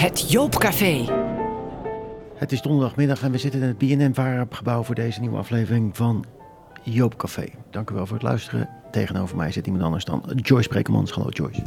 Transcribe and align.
Het 0.00 0.30
Joopcafé. 0.30 1.04
Het 2.34 2.52
is 2.52 2.62
donderdagmiddag 2.62 3.22
en 3.22 3.30
we 3.30 3.38
zitten 3.38 3.60
in 3.60 3.66
het 3.66 3.78
BNM 3.78 4.46
gebouw 4.50 4.82
voor 4.82 4.94
deze 4.94 5.20
nieuwe 5.20 5.36
aflevering 5.36 5.96
van 5.96 6.24
Joop 6.82 7.16
Café. 7.16 7.44
Dank 7.70 7.90
u 7.90 7.94
wel 7.94 8.06
voor 8.06 8.16
het 8.16 8.24
luisteren. 8.24 8.68
Tegenover 8.90 9.36
mij 9.36 9.52
zit 9.52 9.66
iemand 9.66 9.84
anders 9.84 10.04
dan 10.04 10.22
Joyce 10.36 10.68
Brekemans. 10.68 11.10
Hallo 11.10 11.28
Joyce. 11.28 11.62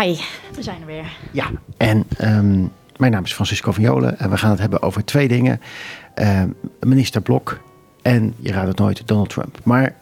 Hi, 0.00 0.16
we 0.54 0.62
zijn 0.62 0.80
er 0.80 0.86
weer. 0.86 1.16
Ja, 1.32 1.50
en 1.76 2.04
ehm, 2.16 2.66
mijn 2.96 3.12
naam 3.12 3.24
is 3.24 3.32
Francisco 3.32 3.72
van 3.72 3.82
Jolen 3.82 4.18
en 4.18 4.30
we 4.30 4.36
gaan 4.38 4.50
het 4.50 4.60
hebben 4.60 4.82
over 4.82 5.04
twee 5.04 5.28
dingen. 5.28 5.60
Ehm, 6.14 6.48
minister 6.80 7.20
Blok 7.20 7.60
en, 8.02 8.34
je 8.38 8.52
raadt 8.52 8.68
het 8.68 8.78
nooit, 8.78 9.06
Donald 9.08 9.28
Trump. 9.28 9.58
Maar 9.64 9.94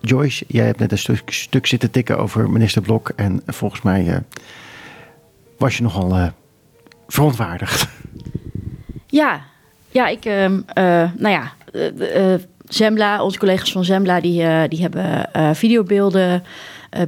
Joyce, 0.00 0.44
jij 0.48 0.66
hebt 0.66 0.78
net 0.78 0.92
een 0.92 0.98
stuk, 0.98 1.30
stuk 1.32 1.66
zitten 1.66 1.90
tikken 1.90 2.18
over 2.18 2.50
minister 2.50 2.82
Blok 2.82 3.08
en 3.16 3.42
volgens 3.46 3.82
mij 3.82 4.08
eh, 4.08 4.16
was 5.58 5.76
je 5.76 5.82
nogal 5.82 6.16
uh, 6.16 6.26
verontwaardigd. 7.08 7.88
Ja, 9.06 9.40
ja, 9.90 10.08
ik, 10.08 10.24
eh, 10.24 10.50
nou 11.16 11.28
ja, 11.28 11.52
Zembla, 12.64 13.22
onze 13.22 13.38
collega's 13.38 13.72
van 13.72 13.84
Zembla, 13.84 14.20
die, 14.20 14.68
die 14.68 14.80
hebben 14.80 15.28
videobeelden 15.56 16.42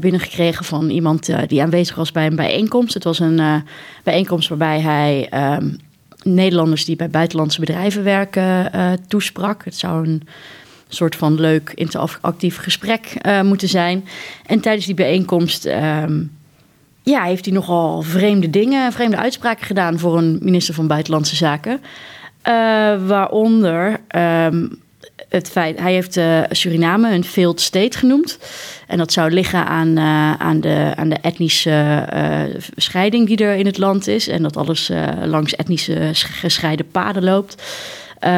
binnengekregen 0.00 0.64
van 0.64 0.90
iemand 0.90 1.48
die 1.48 1.62
aanwezig 1.62 1.96
was 1.96 2.12
bij 2.12 2.26
een 2.26 2.36
bijeenkomst. 2.36 2.94
Het 2.94 3.04
was 3.04 3.18
een 3.18 3.64
bijeenkomst 4.04 4.48
waarbij 4.48 4.80
hij 4.80 5.26
ehm, 5.30 5.68
Nederlanders 6.22 6.84
die 6.84 6.96
bij 6.96 7.10
buitenlandse 7.10 7.60
bedrijven 7.60 8.04
werken 8.04 8.70
toesprak. 9.08 9.64
Het 9.64 9.76
zou 9.76 10.08
een 10.08 10.22
soort 10.88 11.16
van 11.16 11.40
leuk 11.40 11.72
interactief 11.74 12.56
gesprek 12.56 13.14
moeten 13.42 13.68
zijn. 13.68 14.04
En 14.46 14.60
tijdens 14.60 14.86
die 14.86 14.94
bijeenkomst 14.94 15.64
ehm, 15.64 16.22
ja, 17.02 17.22
heeft 17.22 17.44
hij 17.44 17.54
nogal 17.54 18.02
vreemde 18.02 18.50
dingen, 18.50 18.92
vreemde 18.92 19.16
uitspraken 19.16 19.66
gedaan 19.66 19.98
voor 19.98 20.18
een 20.18 20.38
minister 20.42 20.74
van 20.74 20.86
Buitenlandse 20.86 21.36
Zaken. 21.36 21.80
Uh, 22.48 23.06
waaronder 23.06 24.00
um, 24.16 24.78
het 25.28 25.50
feit, 25.50 25.78
hij 25.78 25.92
heeft 25.92 26.16
uh, 26.16 26.40
Suriname 26.50 27.14
een 27.14 27.24
failed 27.24 27.60
state 27.60 27.98
genoemd. 27.98 28.38
En 28.86 28.98
dat 28.98 29.12
zou 29.12 29.30
liggen 29.30 29.66
aan, 29.66 29.88
uh, 29.88 30.34
aan, 30.34 30.60
de, 30.60 30.92
aan 30.96 31.08
de 31.08 31.18
etnische 31.20 32.06
scheiding 32.76 33.26
die 33.26 33.36
er 33.36 33.54
in 33.54 33.66
het 33.66 33.78
land 33.78 34.06
is. 34.06 34.28
En 34.28 34.42
dat 34.42 34.56
alles 34.56 34.90
langs 35.24 35.54
etnische 35.54 36.10
gescheiden 36.12 36.86
paden 36.90 37.24
loopt. 37.24 37.62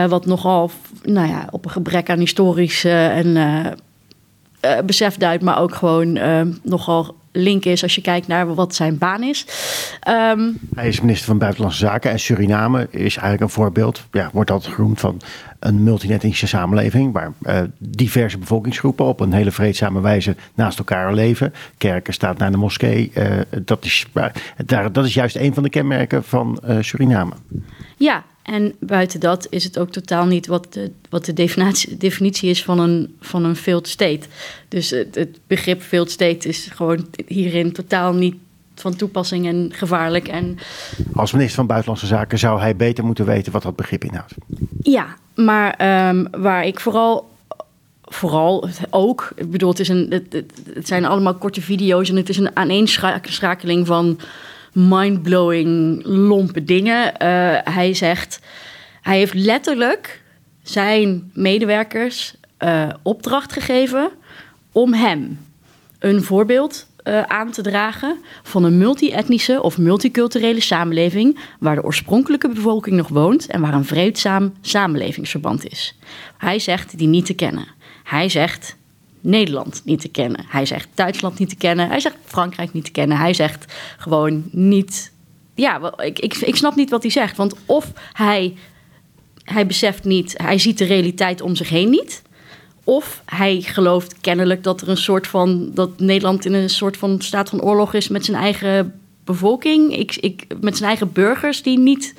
wat 0.08 0.26
nogal 0.26 0.70
nou 1.02 1.28
ja, 1.28 1.48
op 1.50 1.64
een 1.64 1.70
gebrek 1.70 2.10
aan 2.10 2.18
historisch 2.18 2.84
en 2.84 3.36
besef 4.84 5.16
duidt, 5.16 5.42
maar 5.42 5.58
ook 5.58 5.74
gewoon 5.74 6.18
nogal 6.62 7.14
link 7.32 7.64
is 7.64 7.82
als 7.82 7.94
je 7.94 8.00
kijkt 8.00 8.26
naar 8.26 8.54
wat 8.54 8.74
zijn 8.74 8.98
baan 8.98 9.22
is. 9.22 9.46
Ehm, 10.00 10.50
Hij 10.74 10.88
is 10.88 11.00
minister 11.00 11.26
van 11.26 11.38
Buitenlandse 11.38 11.78
Zaken 11.78 12.10
en 12.10 12.20
Suriname 12.20 12.88
is 12.90 13.16
eigenlijk 13.16 13.40
een 13.40 13.48
voorbeeld, 13.48 14.06
ja, 14.12 14.30
wordt 14.32 14.50
altijd 14.50 14.74
genoemd 14.74 15.00
van 15.00 15.20
een 15.58 15.82
multinetnische 15.82 16.46
samenleving 16.46 17.12
waar 17.12 17.32
uh, 17.42 17.60
diverse 17.78 18.38
bevolkingsgroepen 18.38 19.04
op 19.04 19.20
een 19.20 19.32
hele 19.32 19.50
vreedzame 19.50 20.00
wijze 20.00 20.36
naast 20.54 20.78
elkaar 20.78 21.14
leven. 21.14 21.54
Kerken 21.78 22.12
staat 22.12 22.38
naar 22.38 22.50
de 22.50 22.56
moskee. 22.56 23.10
Uh, 23.14 23.40
dat, 23.64 23.84
is, 23.84 24.06
uh, 24.14 24.24
daar, 24.66 24.92
dat 24.92 25.04
is 25.04 25.14
juist 25.14 25.36
een 25.36 25.54
van 25.54 25.62
de 25.62 25.68
kenmerken 25.68 26.24
van 26.24 26.60
Suriname. 26.80 27.32
Ja, 27.96 28.22
en 28.42 28.74
buiten 28.80 29.20
dat 29.20 29.46
is 29.50 29.64
het 29.64 29.78
ook 29.78 29.90
totaal 29.90 30.26
niet 30.26 30.46
wat 30.46 30.72
de, 30.72 30.90
wat 31.08 31.24
de 31.24 31.32
definitie, 31.32 31.96
definitie 31.96 32.50
is 32.50 32.64
van 32.64 32.78
een, 32.78 33.16
van 33.20 33.44
een 33.44 33.56
failed 33.56 33.88
state. 33.88 34.26
Dus 34.68 34.90
het, 34.90 35.14
het 35.14 35.38
begrip 35.46 35.82
failed 35.82 36.10
state 36.10 36.48
is 36.48 36.68
gewoon 36.72 37.06
hierin 37.26 37.72
totaal 37.72 38.12
niet 38.12 38.34
van 38.74 38.96
toepassing 38.96 39.46
en 39.46 39.70
gevaarlijk. 39.72 40.28
En... 40.28 40.58
Als 41.14 41.32
minister 41.32 41.56
van 41.56 41.66
Buitenlandse 41.66 42.06
Zaken 42.06 42.38
zou 42.38 42.60
hij 42.60 42.76
beter 42.76 43.04
moeten 43.04 43.24
weten 43.24 43.52
wat 43.52 43.62
dat 43.62 43.76
begrip 43.76 44.04
inhoudt. 44.04 44.34
Ja, 44.82 45.16
maar 45.34 46.08
um, 46.08 46.28
waar 46.30 46.66
ik 46.66 46.80
vooral 46.80 47.30
vooral 48.12 48.68
ook. 48.90 49.32
Ik 49.36 49.50
bedoel, 49.50 49.68
het, 49.68 49.80
is 49.80 49.88
een, 49.88 50.06
het, 50.10 50.44
het, 50.74 50.88
zijn 50.88 51.04
allemaal 51.04 51.34
korte 51.34 51.60
video's 51.60 52.08
en 52.08 52.16
het 52.16 52.28
is 52.28 52.36
een 52.36 52.56
aaneenschakeling 52.56 53.86
van 53.86 54.18
mindblowing, 54.72 56.00
lompe 56.04 56.64
dingen. 56.64 57.04
Uh, 57.06 57.14
hij 57.74 57.94
zegt, 57.94 58.40
hij 59.00 59.18
heeft 59.18 59.34
letterlijk 59.34 60.22
zijn 60.62 61.30
medewerkers 61.34 62.34
uh, 62.58 62.88
opdracht 63.02 63.52
gegeven 63.52 64.10
om 64.72 64.94
hem 64.94 65.38
een 65.98 66.22
voorbeeld 66.22 66.86
uh, 67.04 67.22
aan 67.22 67.50
te 67.50 67.62
dragen 67.62 68.18
van 68.42 68.64
een 68.64 68.78
multi-etnische 68.78 69.62
of 69.62 69.78
multiculturele 69.78 70.60
samenleving 70.60 71.38
waar 71.58 71.74
de 71.74 71.84
oorspronkelijke 71.84 72.48
bevolking 72.48 72.96
nog 72.96 73.08
woont 73.08 73.46
en 73.46 73.60
waar 73.60 73.74
een 73.74 73.84
vreedzaam 73.84 74.52
samenlevingsverband 74.60 75.66
is. 75.66 75.98
Hij 76.38 76.58
zegt 76.58 76.98
die 76.98 77.08
niet 77.08 77.26
te 77.26 77.34
kennen. 77.34 77.66
Hij 78.04 78.28
zegt 78.28 78.76
Nederland 79.22 79.82
niet 79.84 80.00
te 80.00 80.08
kennen. 80.08 80.44
Hij 80.48 80.66
zegt 80.66 80.88
Duitsland 80.94 81.38
niet 81.38 81.48
te 81.48 81.56
kennen. 81.56 81.88
Hij 81.88 82.00
zegt 82.00 82.16
Frankrijk 82.24 82.72
niet 82.72 82.84
te 82.84 82.90
kennen. 82.90 83.16
Hij 83.16 83.34
zegt 83.34 83.74
gewoon 83.98 84.44
niet. 84.50 85.12
Ja, 85.54 85.92
ik, 85.96 86.18
ik, 86.18 86.36
ik 86.36 86.56
snap 86.56 86.74
niet 86.74 86.90
wat 86.90 87.02
hij 87.02 87.10
zegt. 87.10 87.36
Want 87.36 87.54
of 87.66 87.92
hij, 88.12 88.54
hij 89.44 89.66
beseft 89.66 90.04
niet, 90.04 90.34
hij 90.36 90.58
ziet 90.58 90.78
de 90.78 90.84
realiteit 90.84 91.40
om 91.40 91.56
zich 91.56 91.68
heen 91.68 91.90
niet. 91.90 92.22
Of 92.84 93.22
hij 93.24 93.60
gelooft 93.60 94.20
kennelijk 94.20 94.62
dat 94.62 94.80
er 94.80 94.88
een 94.88 94.96
soort 94.96 95.26
van. 95.26 95.70
dat 95.74 96.00
Nederland 96.00 96.44
in 96.44 96.52
een 96.52 96.70
soort 96.70 96.96
van 96.96 97.20
staat 97.20 97.48
van 97.48 97.62
oorlog 97.62 97.94
is 97.94 98.08
met 98.08 98.24
zijn 98.24 98.36
eigen 98.36 99.00
bevolking. 99.24 99.96
Ik, 99.96 100.16
ik, 100.16 100.46
met 100.60 100.76
zijn 100.76 100.88
eigen 100.88 101.12
burgers 101.12 101.62
die 101.62 101.78
niet 101.78 102.14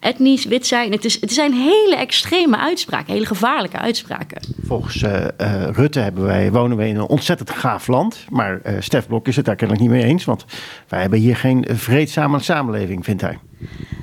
etnisch 0.00 0.44
wit 0.44 0.66
zijn. 0.66 0.92
Het, 0.92 1.04
is, 1.04 1.20
het 1.20 1.32
zijn 1.32 1.52
hele 1.52 1.96
extreme 1.96 2.58
uitspraken, 2.58 3.12
hele 3.12 3.26
gevaarlijke 3.26 3.78
uitspraken. 3.78 4.42
Volgens 4.66 5.02
uh, 5.02 5.12
uh, 5.12 5.68
Rutte 5.72 6.00
hebben 6.00 6.24
wij, 6.24 6.52
wonen 6.52 6.76
we 6.76 6.88
in 6.88 6.96
een 6.96 7.08
ontzettend 7.08 7.50
gaaf 7.50 7.86
land. 7.86 8.24
Maar 8.28 8.60
uh, 8.64 8.72
Stef 8.78 9.06
Blok 9.06 9.28
is 9.28 9.36
het 9.36 9.44
daar 9.44 9.56
kennelijk 9.56 9.86
niet 9.86 9.96
mee 9.96 10.04
eens. 10.10 10.24
Want 10.24 10.44
wij 10.88 11.00
hebben 11.00 11.18
hier 11.18 11.36
geen 11.36 11.64
vreedzame 11.68 12.40
samenleving, 12.40 13.04
vindt 13.04 13.22
hij. 13.22 13.38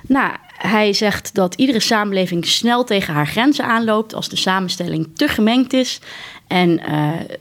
Nou, 0.08 0.34
hij 0.58 0.94
zegt 0.94 1.34
dat 1.34 1.56
iedere 1.56 1.80
samenleving 1.80 2.46
snel 2.46 2.84
tegen 2.84 3.14
haar 3.14 3.28
grenzen 3.28 3.66
aanloopt 3.66 4.14
als 4.14 4.30
de 4.30 4.36
samenstelling 4.36 5.08
te 5.14 5.28
gemengd 5.28 5.74
is. 5.74 6.00
En 6.48 6.82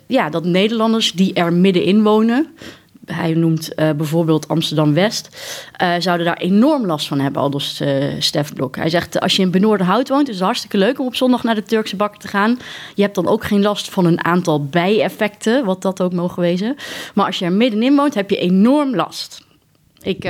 ja, 0.07 0.31
dat 0.31 0.45
Nederlanders 0.45 1.13
die 1.13 1.35
er 1.35 1.53
middenin 1.53 2.03
wonen, 2.03 2.55
hij 3.07 3.35
noemt 3.35 3.71
uh, 3.77 3.91
bijvoorbeeld 3.91 4.49
Amsterdam-West, 4.49 5.29
uh, 5.83 5.95
zouden 5.99 6.27
daar 6.27 6.37
enorm 6.37 6.87
last 6.87 7.07
van 7.07 7.21
hebben, 7.21 7.43
aldus 7.43 7.81
uh, 7.81 8.15
Stef 8.19 8.53
Blok. 8.53 8.77
Hij 8.77 8.89
zegt, 8.89 9.21
als 9.21 9.37
je 9.37 9.43
in 9.43 9.51
Benoordenhout 9.51 10.09
woont, 10.09 10.29
is 10.29 10.35
het 10.35 10.45
hartstikke 10.45 10.79
leuk 10.79 11.01
om 11.01 11.07
op 11.07 11.15
zondag 11.15 11.43
naar 11.43 11.55
de 11.55 11.63
Turkse 11.63 11.97
bakker 11.97 12.21
te 12.21 12.29
gaan. 12.29 12.59
Je 12.95 13.03
hebt 13.03 13.15
dan 13.15 13.29
ook 13.29 13.45
geen 13.45 13.63
last 13.63 13.91
van 13.91 14.05
een 14.05 14.25
aantal 14.25 14.65
bijeffecten, 14.65 15.65
wat 15.65 15.83
dat 15.83 16.01
ook 16.01 16.13
mogen 16.13 16.43
wezen. 16.43 16.77
Maar 17.15 17.27
als 17.27 17.39
je 17.39 17.45
er 17.45 17.53
middenin 17.53 17.97
woont, 17.97 18.15
heb 18.15 18.31
je 18.31 18.37
enorm 18.37 18.95
last. 18.95 19.47
Ik, 20.03 20.23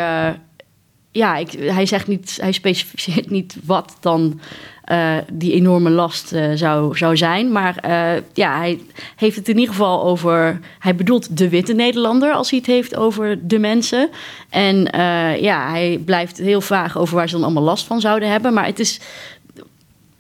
ja, 1.10 1.36
ik, 1.36 1.52
hij 1.52 1.86
zegt 1.86 2.06
niet, 2.06 2.38
hij 2.40 2.52
specificeert 2.52 3.30
niet 3.30 3.56
wat 3.64 3.96
dan 4.00 4.40
uh, 4.90 5.16
die 5.32 5.52
enorme 5.52 5.90
last 5.90 6.32
uh, 6.32 6.52
zou, 6.54 6.96
zou 6.96 7.16
zijn. 7.16 7.52
Maar 7.52 7.84
uh, 7.86 8.22
ja, 8.32 8.56
hij 8.56 8.80
heeft 9.16 9.36
het 9.36 9.48
in 9.48 9.58
ieder 9.58 9.74
geval 9.74 10.04
over. 10.04 10.60
Hij 10.78 10.94
bedoelt 10.94 11.36
de 11.36 11.48
witte 11.48 11.72
Nederlander 11.72 12.32
als 12.32 12.50
hij 12.50 12.58
het 12.58 12.68
heeft 12.68 12.96
over 12.96 13.46
de 13.46 13.58
mensen. 13.58 14.10
En 14.48 14.76
ja, 15.40 15.70
hij 15.70 16.00
blijft 16.04 16.38
heel 16.38 16.60
vaag 16.60 16.98
over 16.98 17.16
waar 17.16 17.28
ze 17.28 17.34
dan 17.34 17.44
allemaal 17.44 17.62
last 17.62 17.86
van 17.86 18.00
zouden 18.00 18.30
hebben. 18.30 18.54
Maar 18.54 18.66
het 18.66 18.78
is. 18.78 19.00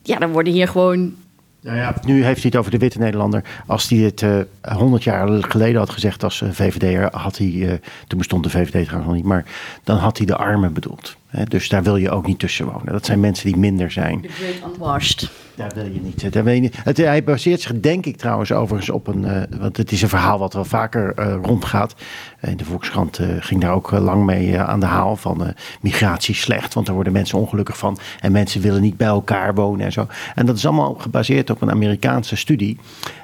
Ja, 0.02 0.18
dan 0.18 0.32
worden 0.32 0.52
hier 0.52 0.68
gewoon 0.68 1.14
ja, 1.60 1.94
nu 2.04 2.24
heeft 2.24 2.42
hij 2.42 2.50
het 2.50 2.56
over 2.56 2.70
de 2.70 2.78
witte 2.78 2.98
Nederlander. 2.98 3.44
Als 3.66 3.88
hij 3.88 3.98
het 3.98 4.22
uh, 4.22 4.40
100 4.62 5.04
jaar 5.04 5.28
geleden 5.42 5.78
had 5.78 5.90
gezegd 5.90 6.24
als 6.24 6.42
VVD'er, 6.50 7.08
had 7.12 7.38
hij, 7.38 7.46
uh, 7.48 7.72
toen 8.06 8.18
bestond 8.18 8.44
de 8.44 8.50
VVD 8.50 8.70
trouwens 8.70 9.06
nog 9.06 9.14
niet, 9.14 9.24
maar 9.24 9.44
dan 9.84 9.96
had 9.96 10.16
hij 10.16 10.26
de 10.26 10.36
armen 10.36 10.72
bedoeld. 10.72 11.16
Dus 11.48 11.68
daar 11.68 11.82
wil 11.82 11.96
je 11.96 12.10
ook 12.10 12.26
niet 12.26 12.38
tussen 12.38 12.66
wonen. 12.66 12.92
Dat 12.92 13.06
zijn 13.06 13.20
mensen 13.20 13.46
die 13.46 13.56
minder 13.56 13.90
zijn. 13.90 14.20
The 14.20 14.28
great 14.28 14.72
unwashed. 14.74 15.30
Daar 15.54 15.70
wil 15.74 15.84
je 15.84 16.00
niet. 16.00 16.32
Daar 16.32 16.44
wil 16.44 16.54
je 16.54 16.60
niet. 16.60 16.76
Het, 16.84 16.96
hij 16.96 17.24
baseert 17.24 17.60
zich 17.60 17.80
denk 17.80 18.06
ik 18.06 18.16
trouwens 18.16 18.52
overigens 18.52 18.90
op 18.90 19.06
een, 19.06 19.22
uh, 19.22 19.42
want 19.58 19.76
het 19.76 19.92
is 19.92 20.02
een 20.02 20.08
verhaal 20.08 20.38
wat 20.38 20.52
wel 20.52 20.64
vaker 20.64 21.14
uh, 21.18 21.36
rondgaat. 21.42 21.94
In 22.40 22.56
de 22.56 22.64
Volkskrant 22.64 23.18
uh, 23.18 23.26
ging 23.38 23.60
daar 23.60 23.72
ook 23.72 23.90
lang 23.90 24.24
mee 24.24 24.58
aan 24.58 24.80
de 24.80 24.86
haal 24.86 25.16
van 25.16 25.54
migratie 25.80 26.34
slecht, 26.34 26.74
want 26.74 26.86
daar 26.86 26.94
worden 26.94 27.12
mensen 27.12 27.38
ongelukkig 27.38 27.78
van 27.78 27.98
en 28.20 28.32
mensen 28.32 28.60
willen 28.60 28.80
niet 28.80 28.96
bij 28.96 29.06
elkaar 29.06 29.54
wonen 29.54 29.84
en 29.84 29.92
zo. 29.92 30.06
En 30.34 30.46
dat 30.46 30.56
is 30.56 30.66
allemaal 30.66 30.94
gebaseerd 30.94 31.50
op 31.50 31.62
een 31.62 31.70
Amerikaanse 31.70 32.36
studie 32.36 32.78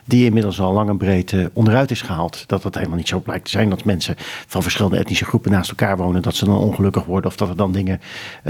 die 0.04 0.24
inmiddels 0.24 0.60
al 0.60 0.72
lang 0.72 0.88
en 0.88 0.96
breed 0.96 1.34
onderuit 1.52 1.90
is 1.90 2.02
gehaald. 2.02 2.44
Dat 2.46 2.62
het 2.62 2.74
helemaal 2.74 2.96
niet 2.96 3.08
zo 3.08 3.20
blijkt 3.20 3.44
te 3.44 3.50
zijn 3.50 3.70
dat 3.70 3.84
mensen 3.84 4.14
van 4.46 4.62
verschillende 4.62 4.98
etnische 4.98 5.24
groepen 5.24 5.50
naast 5.50 5.70
elkaar 5.70 5.96
wonen, 5.96 6.22
dat 6.22 6.34
ze 6.34 6.44
dan 6.44 6.58
ongelukkig 6.58 7.04
worden 7.04 7.30
of 7.30 7.36
dat 7.36 7.48
er 7.48 7.56
dan 7.56 7.72
dingen 7.72 7.99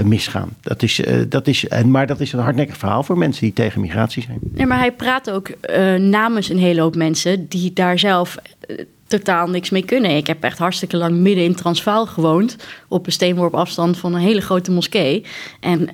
misgaan. 0.03 0.49
Dat 0.61 0.83
is, 0.83 1.01
dat 1.29 1.47
is, 1.47 1.67
en, 1.67 1.91
maar 1.91 2.07
dat 2.07 2.19
is 2.19 2.33
een 2.33 2.39
hardnekkig 2.39 2.77
verhaal 2.77 3.03
voor 3.03 3.17
mensen 3.17 3.43
die 3.43 3.53
tegen 3.53 3.81
migratie 3.81 4.23
zijn. 4.23 4.39
Ja, 4.55 4.65
maar 4.65 4.79
hij 4.79 4.91
praat 4.91 5.31
ook 5.31 5.49
uh, 5.49 5.95
namens 5.95 6.49
een 6.49 6.57
hele 6.57 6.81
hoop 6.81 6.95
mensen 6.95 7.47
die 7.47 7.73
daar 7.73 7.99
zelf 7.99 8.37
totaal 9.07 9.47
niks 9.47 9.69
mee 9.69 9.85
kunnen. 9.85 10.15
Ik 10.15 10.27
heb 10.27 10.43
echt 10.43 10.57
hartstikke 10.57 10.97
lang 10.97 11.17
midden 11.17 11.43
in 11.43 11.55
Transvaal 11.55 12.05
gewoond. 12.05 12.55
Op 12.87 13.05
een 13.05 13.11
steenworp 13.11 13.53
afstand 13.53 13.97
van 13.97 14.13
een 14.13 14.21
hele 14.21 14.41
grote 14.41 14.71
moskee. 14.71 15.25
En 15.59 15.89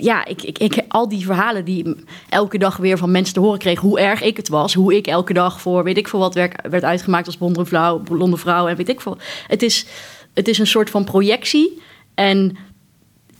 ja, 0.00 0.24
ik, 0.24 0.42
ik, 0.42 0.58
ik, 0.58 0.84
al 0.88 1.08
die 1.08 1.24
verhalen 1.24 1.64
die 1.64 1.96
elke 2.28 2.58
dag 2.58 2.76
weer 2.76 2.98
van 2.98 3.10
mensen 3.10 3.34
te 3.34 3.40
horen 3.40 3.58
kreeg... 3.58 3.78
hoe 3.80 4.00
erg 4.00 4.22
ik 4.22 4.36
het 4.36 4.48
was, 4.48 4.74
hoe 4.74 4.96
ik 4.96 5.06
elke 5.06 5.32
dag 5.32 5.60
voor 5.60 5.84
weet 5.84 5.96
ik 5.96 6.08
veel 6.08 6.18
wat 6.18 6.34
werk, 6.34 6.68
werd 6.70 6.84
uitgemaakt 6.84 7.26
als 7.26 7.36
blonde 7.36 7.64
vrouw, 7.64 7.98
blonde 7.98 8.36
vrouw 8.36 8.68
en 8.68 8.76
weet 8.76 8.88
ik 8.88 9.00
veel. 9.00 9.18
Het 9.46 9.62
is, 9.62 9.86
het 10.34 10.48
is 10.48 10.58
een 10.58 10.66
soort 10.66 10.90
van 10.90 11.04
projectie 11.04 11.82
en 12.14 12.56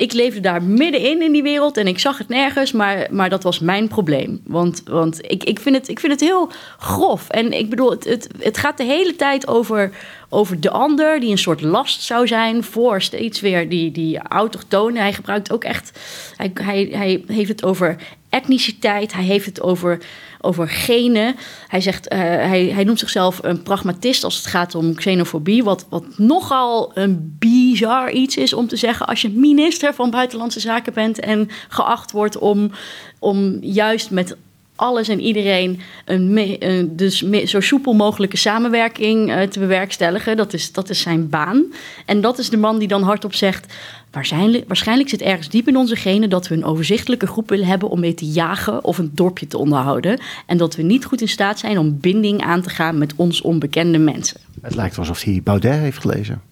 ik 0.00 0.12
leefde 0.12 0.40
daar 0.40 0.62
middenin 0.62 1.22
in 1.22 1.32
die 1.32 1.42
wereld 1.42 1.76
en 1.76 1.86
ik 1.86 1.98
zag 1.98 2.18
het 2.18 2.28
nergens, 2.28 2.72
maar, 2.72 3.06
maar 3.10 3.28
dat 3.28 3.42
was 3.42 3.58
mijn 3.58 3.88
probleem. 3.88 4.40
Want, 4.44 4.82
want 4.84 5.30
ik, 5.30 5.44
ik, 5.44 5.60
vind 5.60 5.76
het, 5.76 5.88
ik 5.88 6.00
vind 6.00 6.12
het 6.12 6.20
heel 6.20 6.50
grof. 6.78 7.28
En 7.28 7.52
ik 7.52 7.70
bedoel, 7.70 7.90
het, 7.90 8.04
het, 8.04 8.28
het 8.38 8.58
gaat 8.58 8.76
de 8.76 8.84
hele 8.84 9.16
tijd 9.16 9.48
over, 9.48 9.90
over 10.28 10.60
de 10.60 10.70
ander, 10.70 11.20
die 11.20 11.30
een 11.30 11.38
soort 11.38 11.60
last 11.60 12.02
zou 12.02 12.26
zijn 12.26 12.64
voor 12.64 13.02
steeds 13.02 13.40
weer 13.40 13.68
die, 13.68 13.92
die 13.92 14.18
autochtonen. 14.18 15.02
Hij 15.02 15.12
gebruikt 15.12 15.52
ook 15.52 15.64
echt, 15.64 15.98
hij, 16.36 16.50
hij, 16.54 16.88
hij 16.92 17.24
heeft 17.26 17.48
het 17.48 17.64
over 17.64 17.96
etniciteit, 18.30 19.12
hij 19.12 19.24
heeft 19.24 19.46
het 19.46 19.60
over 19.60 19.98
over 20.40 20.68
genen. 20.68 21.36
Hij, 21.68 21.80
zegt, 21.80 22.12
uh, 22.12 22.18
hij, 22.18 22.64
hij 22.64 22.84
noemt 22.84 22.98
zichzelf 22.98 23.38
een 23.42 23.62
pragmatist 23.62 24.24
als 24.24 24.36
het 24.36 24.46
gaat 24.46 24.74
om 24.74 24.94
xenofobie. 24.94 25.64
Wat, 25.64 25.86
wat 25.88 26.04
nogal 26.18 26.90
een 26.94 27.36
bizar 27.38 28.10
iets 28.10 28.36
is 28.36 28.52
om 28.52 28.68
te 28.68 28.76
zeggen 28.76 29.06
als 29.06 29.22
je 29.22 29.30
minister 29.30 29.94
van 29.94 30.10
Buitenlandse 30.10 30.60
Zaken 30.60 30.92
bent 30.92 31.20
en 31.20 31.48
geacht 31.68 32.10
wordt 32.10 32.38
om, 32.38 32.70
om 33.18 33.58
juist 33.60 34.10
met 34.10 34.36
alles 34.80 35.08
en 35.08 35.20
iedereen 35.20 35.80
een, 36.04 36.56
een 36.58 36.96
dus 36.96 37.18
zo 37.44 37.60
soepel 37.60 37.92
mogelijke 37.92 38.36
samenwerking 38.36 39.30
uh, 39.30 39.42
te 39.42 39.58
bewerkstelligen. 39.58 40.36
Dat 40.36 40.52
is, 40.52 40.72
dat 40.72 40.90
is 40.90 41.00
zijn 41.00 41.28
baan. 41.28 41.64
En 42.06 42.20
dat 42.20 42.38
is 42.38 42.50
de 42.50 42.56
man 42.56 42.78
die 42.78 42.88
dan 42.88 43.02
hardop 43.02 43.34
zegt: 43.34 43.74
Waarschijnlijk, 44.10 44.64
waarschijnlijk 44.66 45.08
zit 45.08 45.22
ergens 45.22 45.48
diep 45.48 45.68
in 45.68 45.76
onze 45.76 45.96
genen 45.96 46.30
dat 46.30 46.48
we 46.48 46.54
een 46.54 46.64
overzichtelijke 46.64 47.26
groep 47.26 47.48
willen 47.48 47.66
hebben 47.66 47.88
om 47.88 48.00
mee 48.00 48.14
te 48.14 48.26
jagen 48.26 48.84
of 48.84 48.98
een 48.98 49.10
dorpje 49.14 49.46
te 49.46 49.58
onderhouden. 49.58 50.20
En 50.46 50.56
dat 50.56 50.76
we 50.76 50.82
niet 50.82 51.04
goed 51.04 51.20
in 51.20 51.28
staat 51.28 51.58
zijn 51.58 51.78
om 51.78 52.00
binding 52.00 52.42
aan 52.42 52.62
te 52.62 52.70
gaan 52.70 52.98
met 52.98 53.12
ons 53.16 53.40
onbekende 53.40 53.98
mensen. 53.98 54.40
Het 54.62 54.74
lijkt 54.74 54.98
alsof 54.98 55.22
hij 55.22 55.40
Baudet 55.44 55.78
heeft 55.78 55.98
gelezen. 55.98 56.42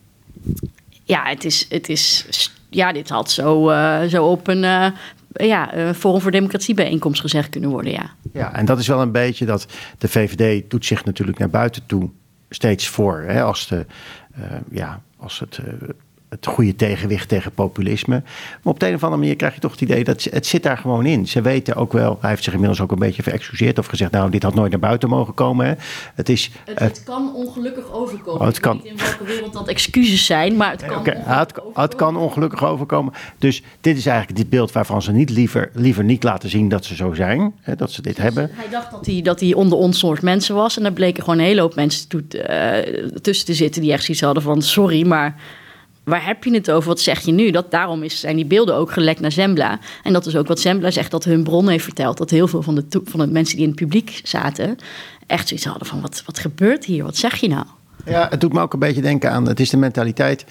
Ja, 1.04 1.24
het 1.24 1.44
is, 1.44 1.66
het 1.68 1.88
is, 1.88 2.26
ja 2.70 2.92
dit 2.92 3.08
had 3.08 3.30
zo, 3.30 3.70
uh, 3.70 4.02
zo 4.02 4.26
op 4.26 4.48
een 4.48 4.62
uh, 4.62 4.86
ja, 5.32 5.94
Forum 5.94 6.20
voor 6.20 6.30
Democratie 6.30 6.74
bijeenkomst 6.74 7.20
gezegd 7.20 7.48
kunnen 7.48 7.70
worden, 7.70 7.92
ja. 7.92 8.10
Ja, 8.32 8.54
en 8.54 8.64
dat 8.64 8.78
is 8.78 8.86
wel 8.86 9.00
een 9.00 9.12
beetje 9.12 9.46
dat 9.46 9.66
de 9.98 10.08
VVD 10.08 10.70
doet 10.70 10.84
zich 10.84 11.04
natuurlijk 11.04 11.38
naar 11.38 11.50
buiten 11.50 11.86
toe 11.86 12.10
steeds 12.50 12.88
voor. 12.88 13.24
Hè, 13.26 13.42
als, 13.42 13.68
de, 13.68 13.86
uh, 14.38 14.44
ja, 14.70 15.02
als 15.16 15.38
het 15.40 15.60
het 16.28 16.46
goede 16.46 16.76
tegenwicht 16.76 17.28
tegen 17.28 17.52
populisme. 17.52 18.22
Maar 18.62 18.72
op 18.72 18.80
de 18.80 18.88
een 18.88 18.94
of 18.94 19.02
andere 19.02 19.20
manier 19.20 19.36
krijg 19.36 19.54
je 19.54 19.60
toch 19.60 19.70
het 19.70 19.80
idee 19.80 20.04
dat 20.04 20.24
het 20.24 20.46
zit 20.46 20.62
daar 20.62 20.78
gewoon 20.78 21.06
in. 21.06 21.26
Ze 21.26 21.40
weten 21.40 21.74
ook 21.74 21.92
wel, 21.92 22.18
hij 22.20 22.30
heeft 22.30 22.44
zich 22.44 22.52
inmiddels 22.52 22.80
ook 22.80 22.92
een 22.92 22.98
beetje 22.98 23.22
verexcuseerd 23.22 23.78
of 23.78 23.86
gezegd, 23.86 24.10
nou, 24.10 24.30
dit 24.30 24.42
had 24.42 24.54
nooit 24.54 24.70
naar 24.70 24.80
buiten 24.80 25.08
mogen 25.08 25.34
komen. 25.34 25.66
Hè. 25.66 25.74
Het, 26.14 26.28
is, 26.28 26.50
het, 26.64 26.78
het 26.78 27.02
kan 27.04 27.34
ongelukkig 27.34 27.92
overkomen. 27.92 28.40
Oh, 28.40 28.46
het 28.46 28.60
kan, 28.60 28.76
Ik 28.76 28.82
weet 28.82 28.92
niet 28.92 29.00
in 29.00 29.06
welke 29.06 29.24
wereld 29.24 29.52
dat 29.52 29.68
excuses 29.68 30.26
zijn, 30.26 30.56
maar 30.56 30.70
het 30.70 30.86
kan, 30.86 30.98
okay, 30.98 31.16
het, 31.16 31.54
het, 31.74 31.94
kan 31.94 32.16
ongelukkig 32.16 32.64
overkomen. 32.64 33.12
Dus 33.38 33.62
dit 33.80 33.96
is 33.96 34.06
eigenlijk 34.06 34.38
dit 34.38 34.48
beeld 34.48 34.72
waarvan 34.72 35.02
ze 35.02 35.12
niet 35.12 35.30
liever, 35.30 35.70
liever 35.74 36.04
niet 36.04 36.22
laten 36.22 36.48
zien 36.48 36.68
dat 36.68 36.84
ze 36.84 36.94
zo 36.94 37.14
zijn, 37.14 37.52
hè, 37.60 37.76
dat 37.76 37.92
ze 37.92 38.02
dit 38.02 38.14
dus 38.14 38.24
hebben. 38.24 38.50
Hij 38.52 38.68
dacht 38.70 38.90
dat 38.90 39.06
hij, 39.06 39.22
dat 39.22 39.40
hij 39.40 39.54
onder 39.54 39.78
ons 39.78 39.98
soort 39.98 40.22
mensen 40.22 40.54
was 40.54 40.76
en 40.76 40.82
daar 40.82 40.92
bleken 40.92 41.22
gewoon 41.22 41.38
een 41.38 41.44
hele 41.44 41.60
hoop 41.60 41.74
mensen 41.74 42.08
toe, 42.08 42.22
uh, 42.32 43.20
tussen 43.20 43.46
te 43.46 43.54
zitten 43.54 43.82
die 43.82 43.92
echt 43.92 44.04
zoiets 44.04 44.22
hadden 44.22 44.42
van 44.42 44.62
sorry, 44.62 45.06
maar 45.06 45.36
waar 46.08 46.26
heb 46.26 46.44
je 46.44 46.54
het 46.54 46.70
over? 46.70 46.88
Wat 46.88 47.00
zeg 47.00 47.20
je 47.20 47.32
nu? 47.32 47.50
Dat, 47.50 47.70
daarom 47.70 48.02
is, 48.02 48.20
zijn 48.20 48.36
die 48.36 48.44
beelden 48.44 48.74
ook 48.74 48.92
gelekt 48.92 49.20
naar 49.20 49.32
Zembla. 49.32 49.78
En 50.02 50.12
dat 50.12 50.26
is 50.26 50.36
ook 50.36 50.46
wat 50.46 50.60
Zembla 50.60 50.90
zegt, 50.90 51.10
dat 51.10 51.24
hun 51.24 51.42
bron 51.42 51.68
heeft 51.68 51.84
verteld. 51.84 52.18
Dat 52.18 52.30
heel 52.30 52.48
veel 52.48 52.62
van 52.62 52.74
de, 52.74 52.84
van 53.04 53.20
de 53.20 53.26
mensen 53.26 53.56
die 53.56 53.64
in 53.64 53.70
het 53.70 53.80
publiek 53.80 54.20
zaten... 54.24 54.76
echt 55.26 55.48
zoiets 55.48 55.66
hadden 55.66 55.86
van, 55.86 56.00
wat, 56.00 56.22
wat 56.26 56.38
gebeurt 56.38 56.84
hier? 56.84 57.04
Wat 57.04 57.16
zeg 57.16 57.36
je 57.36 57.48
nou? 57.48 57.66
Ja, 58.04 58.26
het 58.30 58.40
doet 58.40 58.52
me 58.52 58.60
ook 58.60 58.72
een 58.72 58.78
beetje 58.78 59.02
denken 59.02 59.32
aan... 59.32 59.48
het 59.48 59.60
is 59.60 59.70
de 59.70 59.76
mentaliteit 59.76 60.44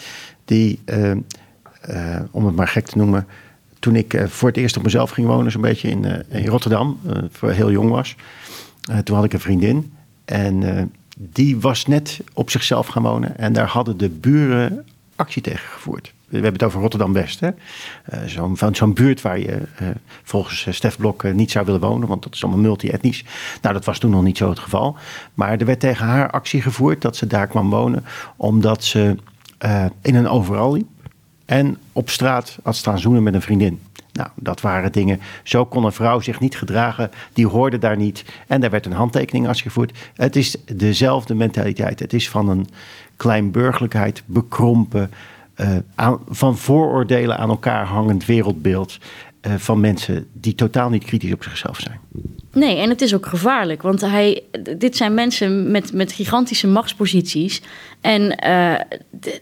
die, 0.46 0.80
uh, 0.86 1.12
uh, 1.90 2.20
om 2.32 2.46
het 2.46 2.56
maar 2.56 2.68
gek 2.68 2.86
te 2.86 2.98
noemen... 2.98 3.28
toen 3.80 3.96
ik 3.96 4.14
uh, 4.14 4.28
voor 4.28 4.48
het 4.48 4.58
eerst 4.58 4.78
op 4.78 4.84
mezelf 4.84 5.10
ging 5.10 5.28
wonen... 5.28 5.52
zo'n 5.52 5.62
beetje 5.62 5.90
in, 5.90 6.26
in 6.30 6.48
Rotterdam, 6.48 7.00
voor 7.32 7.52
heel 7.52 7.72
jong 7.72 7.90
was... 7.90 8.16
toen 9.04 9.16
had 9.16 9.26
ik 9.26 9.34
een 9.34 9.40
vriendin 9.40 9.94
en 10.26 10.92
die 11.18 11.60
was 11.60 11.86
net 11.86 12.20
op 12.34 12.50
zichzelf 12.50 12.88
gaan 12.88 13.04
wonen. 13.04 13.38
En 13.38 13.54
daar 13.54 13.68
hadden 13.68 13.98
de 13.98 14.10
buren 14.10 14.86
actie 15.18 15.42
tegen 15.42 15.70
gevoerd. 15.70 16.14
We 16.26 16.34
hebben 16.34 16.54
het 16.54 16.64
over 16.64 16.82
Rotterdam-West. 16.82 17.42
Uh, 17.42 17.50
zo'n, 18.26 18.58
zo'n 18.72 18.94
buurt 18.94 19.22
waar 19.22 19.40
je 19.40 19.62
uh, 19.82 19.88
volgens 20.24 20.66
uh, 20.66 20.74
Stef 20.74 20.98
Blok 20.98 21.34
niet 21.34 21.52
zou 21.52 21.66
willen 21.66 21.82
wonen, 21.82 22.08
want 22.08 22.24
dat 22.24 22.34
is 22.34 22.44
allemaal 22.44 22.62
multi-etnisch. 22.62 23.26
Nou, 23.62 23.74
dat 23.74 23.86
was 23.86 24.00
toen 24.00 24.12
nog 24.12 24.24
niet 24.24 24.38
zo 24.38 24.50
het 24.50 24.60
geval. 24.60 24.98
Maar 25.34 25.60
er 25.60 25.66
werd 25.66 25.80
tegen 25.80 26.06
haar 26.06 26.32
actie 26.32 26.62
gevoerd 26.62 27.02
dat 27.02 27.16
ze 27.16 27.28
daar 27.28 27.48
kwam 27.48 27.70
wonen, 27.70 28.06
omdat 28.36 28.84
ze 28.84 29.16
in 30.02 30.16
een 30.16 30.28
overal 30.28 30.74
liep 30.74 30.88
en 31.46 31.78
op 31.94 32.10
straat 32.10 32.58
had 32.64 32.76
staan 32.76 33.00
zoenen 33.00 33.24
met 33.24 33.34
een 33.34 33.42
vriendin. 33.42 33.80
Nou, 34.18 34.30
dat 34.36 34.62
waren 34.62 34.92
dingen. 34.92 35.20
Zo 35.44 35.66
kon 35.66 35.84
een 35.84 35.92
vrouw 35.92 36.20
zich 36.20 36.40
niet 36.40 36.58
gedragen. 36.58 37.12
Die 37.34 37.48
hoorde 37.48 37.78
daar 37.78 37.98
niet. 37.98 38.26
En 38.48 38.62
daar 38.62 38.70
werd 38.70 38.86
een 38.86 38.92
handtekening 38.92 39.62
gevoerd. 39.62 39.98
Het 40.14 40.36
is 40.36 40.56
dezelfde 40.66 41.36
mentaliteit. 41.36 42.00
Het 42.00 42.14
is 42.14 42.30
van 42.30 42.50
een 42.50 42.68
kleinburgerlijkheid 43.18 44.24
bekrompen. 44.26 45.12
Uh, 45.56 45.78
aan, 45.96 46.20
van 46.30 46.58
vooroordelen 46.58 47.38
aan 47.38 47.50
elkaar 47.50 47.86
hangend 47.86 48.26
wereldbeeld. 48.26 48.98
Uh, 49.48 49.54
van 49.56 49.80
mensen 49.80 50.28
die 50.34 50.56
totaal 50.56 50.90
niet 50.90 51.04
kritisch 51.04 51.34
op 51.34 51.44
zichzelf 51.44 51.80
zijn. 51.80 52.00
Nee, 52.58 52.78
en 52.78 52.90
het 52.90 53.02
is 53.02 53.16
ook 53.16 53.26
gevaarlijk. 53.26 53.82
Want 53.82 54.02
hij, 54.02 54.44
dit 54.78 54.98
zijn 54.98 55.14
mensen 55.14 55.72
met, 55.72 55.94
met 55.94 56.12
gigantische 56.12 56.68
machtsposities. 56.68 57.62
En 58.02 58.38
uh, 58.48 58.76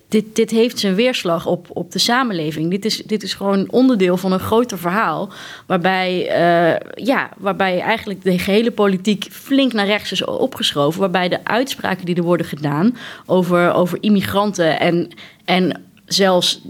dit, 0.07 0.35
dit 0.35 0.51
heeft 0.51 0.79
zijn 0.79 0.95
weerslag 0.95 1.45
op, 1.45 1.67
op 1.69 1.91
de 1.91 1.99
samenleving. 1.99 2.69
Dit 2.69 2.85
is, 2.85 2.97
dit 2.97 3.23
is 3.23 3.33
gewoon 3.33 3.71
onderdeel 3.71 4.17
van 4.17 4.31
een 4.31 4.39
groter 4.39 4.77
verhaal. 4.77 5.29
Waarbij, 5.67 6.19
uh, 6.19 7.05
ja, 7.05 7.29
waarbij 7.37 7.79
eigenlijk 7.79 8.23
de 8.23 8.39
gehele 8.39 8.71
politiek 8.71 9.27
flink 9.31 9.73
naar 9.73 9.85
rechts 9.85 10.11
is 10.11 10.25
opgeschoven. 10.25 10.99
Waarbij 10.99 11.29
de 11.29 11.45
uitspraken 11.45 12.05
die 12.05 12.15
er 12.15 12.23
worden 12.23 12.45
gedaan 12.45 12.97
over, 13.25 13.73
over 13.73 13.97
immigranten 14.01 14.79
en, 14.79 15.09
en 15.45 15.83
zelfs 16.05 16.61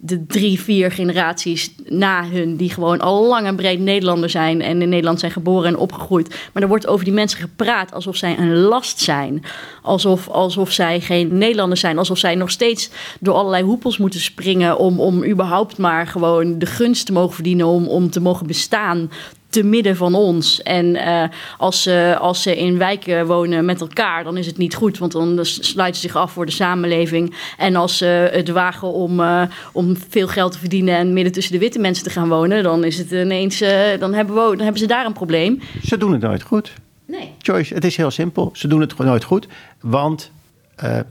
de 0.00 0.26
drie, 0.26 0.60
vier 0.60 0.90
generaties 0.90 1.74
na 1.84 2.28
hun, 2.28 2.56
die 2.56 2.70
gewoon 2.70 3.00
al 3.00 3.26
lang 3.26 3.46
en 3.46 3.56
breed 3.56 3.80
Nederlander 3.80 4.30
zijn 4.30 4.62
en 4.62 4.82
in 4.82 4.88
Nederland 4.88 5.20
zijn 5.20 5.32
geboren 5.32 5.68
en 5.68 5.76
opgegroeid. 5.76 6.28
Maar 6.52 6.62
er 6.62 6.68
wordt 6.68 6.86
over 6.86 7.04
die 7.04 7.14
mensen 7.14 7.38
gepraat 7.40 7.92
alsof 7.92 8.16
zij 8.16 8.38
een 8.38 8.56
last 8.56 9.00
zijn. 9.00 9.42
Alsof, 9.82 10.28
alsof 10.28 10.72
zij 10.72 11.00
geen 11.00 11.38
Nederlanders 11.38 11.80
zijn. 11.80 11.98
Alsof 11.98 12.18
zij 12.18 12.34
nog 12.34 12.50
steeds 12.50 12.90
door 13.20 13.34
allerlei 13.34 13.62
hoepels 13.62 13.98
moeten 13.98 14.20
springen 14.20 14.78
om, 14.78 15.00
om 15.00 15.24
überhaupt 15.24 15.78
maar 15.78 16.06
gewoon 16.06 16.58
de 16.58 16.66
gunst 16.66 17.06
te 17.06 17.12
mogen 17.12 17.34
verdienen, 17.34 17.66
om, 17.66 17.88
om 17.88 18.10
te 18.10 18.20
mogen 18.20 18.46
bestaan 18.46 19.10
te 19.50 19.62
midden 19.62 19.96
van 19.96 20.14
ons. 20.14 20.62
En 20.62 20.86
uh, 20.94 21.24
als, 21.58 21.82
ze, 21.82 22.16
als 22.20 22.42
ze 22.42 22.56
in 22.56 22.78
wijken 22.78 23.26
wonen 23.26 23.64
met 23.64 23.80
elkaar, 23.80 24.24
dan 24.24 24.36
is 24.36 24.46
het 24.46 24.56
niet 24.56 24.74
goed, 24.74 24.98
want 24.98 25.12
dan 25.12 25.38
sluiten 25.44 26.00
ze 26.00 26.08
zich 26.08 26.16
af 26.16 26.32
voor 26.32 26.46
de 26.46 26.52
samenleving. 26.52 27.34
En 27.56 27.76
als 27.76 27.96
ze 27.96 28.30
het 28.32 28.48
wagen 28.48 28.92
om, 28.92 29.20
uh, 29.20 29.42
om 29.72 29.96
veel 30.08 30.28
geld 30.28 30.52
te 30.52 30.58
verdienen 30.58 30.94
en 30.94 31.12
midden 31.12 31.32
tussen 31.32 31.52
de 31.52 31.58
witte 31.58 31.78
mensen 31.78 32.04
te 32.04 32.10
gaan 32.10 32.28
wonen, 32.28 32.62
dan 32.62 32.84
is 32.84 32.98
het 32.98 33.10
ineens, 33.10 33.62
uh, 33.62 33.70
dan, 33.98 34.14
hebben 34.14 34.34
we, 34.34 34.40
dan 34.40 34.60
hebben 34.60 34.78
ze 34.78 34.86
daar 34.86 35.06
een 35.06 35.12
probleem. 35.12 35.60
Ze 35.84 35.96
doen 35.96 36.12
het 36.12 36.22
nooit 36.22 36.42
goed. 36.42 36.72
Nee. 37.06 37.32
Joyce, 37.38 37.74
het 37.74 37.84
is 37.84 37.96
heel 37.96 38.10
simpel. 38.10 38.50
Ze 38.52 38.68
doen 38.68 38.80
het 38.80 38.98
nooit 38.98 39.24
goed, 39.24 39.46
want 39.80 40.30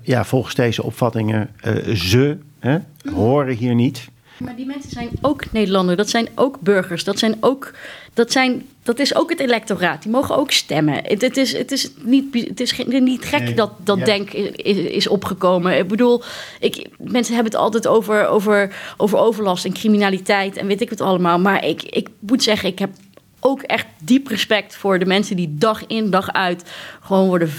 ja, 0.02 0.26
volgens 0.26 0.56
deze 0.56 0.84
opvattingen, 0.84 1.50
ze 1.94 2.38
hè, 2.60 2.78
horen 3.14 3.56
hier 3.56 3.76
niet. 3.76 4.10
Maar 4.40 4.56
die 4.56 4.66
mensen 4.66 4.92
zijn 4.92 5.10
ook 5.22 5.52
Nederlander, 5.52 5.96
dat 5.96 6.10
zijn 6.10 6.28
ook 6.36 6.60
burgers, 6.60 7.04
dat, 7.04 7.20
zijn 7.20 7.38
ook, 7.40 7.74
dat, 8.20 8.32
zijn, 8.32 8.68
dat 8.84 9.00
is 9.00 9.16
ook 9.16 9.30
het 9.30 9.40
electoraat. 9.40 10.02
Die 10.04 10.12
mogen 10.12 10.36
ook 10.36 10.52
stemmen. 10.52 11.00
Het, 11.04 11.22
het 11.22 11.38
is, 11.38 11.58
het 11.58 11.72
is, 11.72 11.92
niet, 12.02 12.48
het 12.48 12.60
is 12.60 12.84
niet 12.86 13.26
gek 13.26 13.56
dat 13.56 13.72
dat 13.84 14.06
denk 14.06 14.32
is, 14.32 14.78
is, 14.78 15.08
opgekomen. 15.08 15.78
Ik 15.78 15.88
bedoel, 15.88 16.22
ik, 16.60 16.88
mensen 16.98 17.34
hebben 17.34 17.52
het 17.52 17.62
altijd 17.62 17.88
over, 17.88 18.28
over, 18.28 18.76
over 18.98 19.18
overlast 19.18 19.66
en 19.66 19.74
criminaliteit 19.74 20.58
en 20.58 20.68
weet 20.68 20.82
ik 20.82 20.90
het 20.90 21.02
allemaal. 21.02 21.40
Maar 21.40 21.66
ik, 21.66 21.84
ik 21.84 22.08
moet 22.20 22.44
zeggen, 22.44 22.70
ik 22.70 22.80
heb 22.80 22.90
ook 23.40 23.62
echt 23.62 23.86
diep 24.04 24.28
respect 24.28 24.76
voor 24.76 25.00
de 25.00 25.06
mensen 25.06 25.36
die 25.36 25.56
dag 25.58 25.88
in 25.88 26.10
dag 26.10 26.34
uit 26.34 26.72
gewoon 27.02 27.28
worden, 27.28 27.50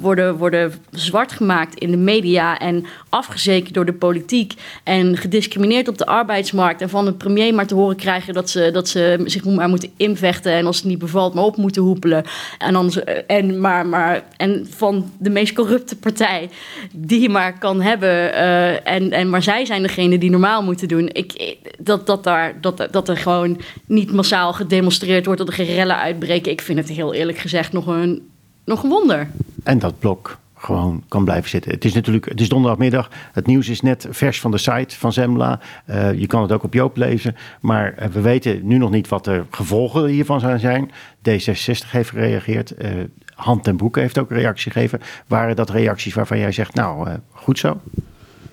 worden, 0.00 0.36
worden 0.36 0.72
zwart 0.90 1.32
gemaakt 1.32 1.74
in 1.74 1.90
de 1.90 1.96
media 1.96 2.58
en 2.58 2.86
afgezekerd 3.08 3.74
door 3.74 3.84
de 3.84 3.92
politiek 3.92 4.54
en 4.84 5.16
gediscrimineerd 5.16 5.88
op 5.88 5.98
de 5.98 6.06
arbeidsmarkt 6.06 6.80
en 6.80 6.88
van 6.88 7.04
de 7.04 7.12
premier 7.12 7.54
maar 7.54 7.66
te 7.66 7.74
horen 7.74 7.96
krijgen 7.96 8.34
dat 8.34 8.50
ze, 8.50 8.70
dat 8.72 8.88
ze 8.88 9.22
zich 9.24 9.44
maar 9.44 9.68
moeten 9.68 9.90
invechten 9.96 10.52
en 10.52 10.66
als 10.66 10.76
het 10.76 10.86
niet 10.86 10.98
bevalt 10.98 11.34
maar 11.34 11.44
op 11.44 11.56
moeten 11.56 11.82
hoepelen 11.82 12.24
en, 12.58 12.74
anders, 12.74 13.04
en, 13.26 13.60
maar, 13.60 13.86
maar, 13.86 14.22
en 14.36 14.66
van 14.76 15.10
de 15.18 15.30
meest 15.30 15.52
corrupte 15.52 15.96
partij 15.96 16.50
die 16.92 17.20
je 17.20 17.28
maar 17.28 17.58
kan 17.58 17.80
hebben 17.80 18.08
uh, 18.08 18.88
en, 18.88 19.10
en 19.10 19.30
maar 19.30 19.42
zij 19.42 19.64
zijn 19.64 19.82
degene 19.82 20.18
die 20.18 20.30
normaal 20.30 20.62
moeten 20.62 20.88
doen. 20.88 21.08
Ik, 21.12 21.56
dat, 21.78 22.06
dat, 22.06 22.24
daar, 22.24 22.60
dat, 22.60 22.88
dat 22.90 23.08
er 23.08 23.16
gewoon 23.16 23.60
niet 23.86 24.12
massaal 24.12 24.52
gedemonstreerd 24.52 25.26
wordt, 25.28 25.46
dat 25.46 25.58
er 25.58 25.64
geen 25.64 25.74
rellen 25.74 25.96
uitbreken. 25.96 26.52
Ik 26.52 26.60
vind 26.60 26.78
het 26.78 26.88
heel 26.88 27.14
eerlijk 27.14 27.38
gezegd 27.38 27.72
nog 27.72 27.86
een, 27.86 28.28
nog 28.64 28.82
een 28.82 28.88
wonder. 28.90 29.28
En 29.62 29.78
dat 29.78 29.98
blok 29.98 30.38
gewoon 30.58 31.02
kan 31.08 31.24
blijven 31.24 31.50
zitten. 31.50 31.72
Het 31.72 31.84
is 31.84 31.94
natuurlijk, 31.94 32.28
het 32.28 32.40
is 32.40 32.48
donderdagmiddag. 32.48 33.10
Het 33.32 33.46
nieuws 33.46 33.68
is 33.68 33.80
net 33.80 34.06
vers 34.10 34.40
van 34.40 34.50
de 34.50 34.58
site 34.58 34.96
van 34.96 35.12
Zembla. 35.12 35.60
Uh, 35.90 36.18
je 36.18 36.26
kan 36.26 36.42
het 36.42 36.52
ook 36.52 36.62
op 36.62 36.74
Joop 36.74 36.96
lezen. 36.96 37.36
Maar 37.60 37.94
uh, 37.98 38.06
we 38.06 38.20
weten 38.20 38.66
nu 38.66 38.78
nog 38.78 38.90
niet 38.90 39.08
wat 39.08 39.24
de 39.24 39.42
gevolgen 39.50 40.06
hiervan 40.06 40.58
zijn. 40.58 40.90
D66 41.28 41.90
heeft 41.90 42.10
gereageerd. 42.10 42.74
Uh, 42.78 42.90
Hand 43.34 43.64
ten 43.64 43.76
Broeke 43.76 44.00
heeft 44.00 44.18
ook 44.18 44.30
een 44.30 44.36
reactie 44.36 44.72
gegeven. 44.72 45.00
Waren 45.26 45.56
dat 45.56 45.70
reacties 45.70 46.14
waarvan 46.14 46.38
jij 46.38 46.52
zegt, 46.52 46.74
nou, 46.74 47.08
goed 47.30 47.58
zo? 47.58 47.80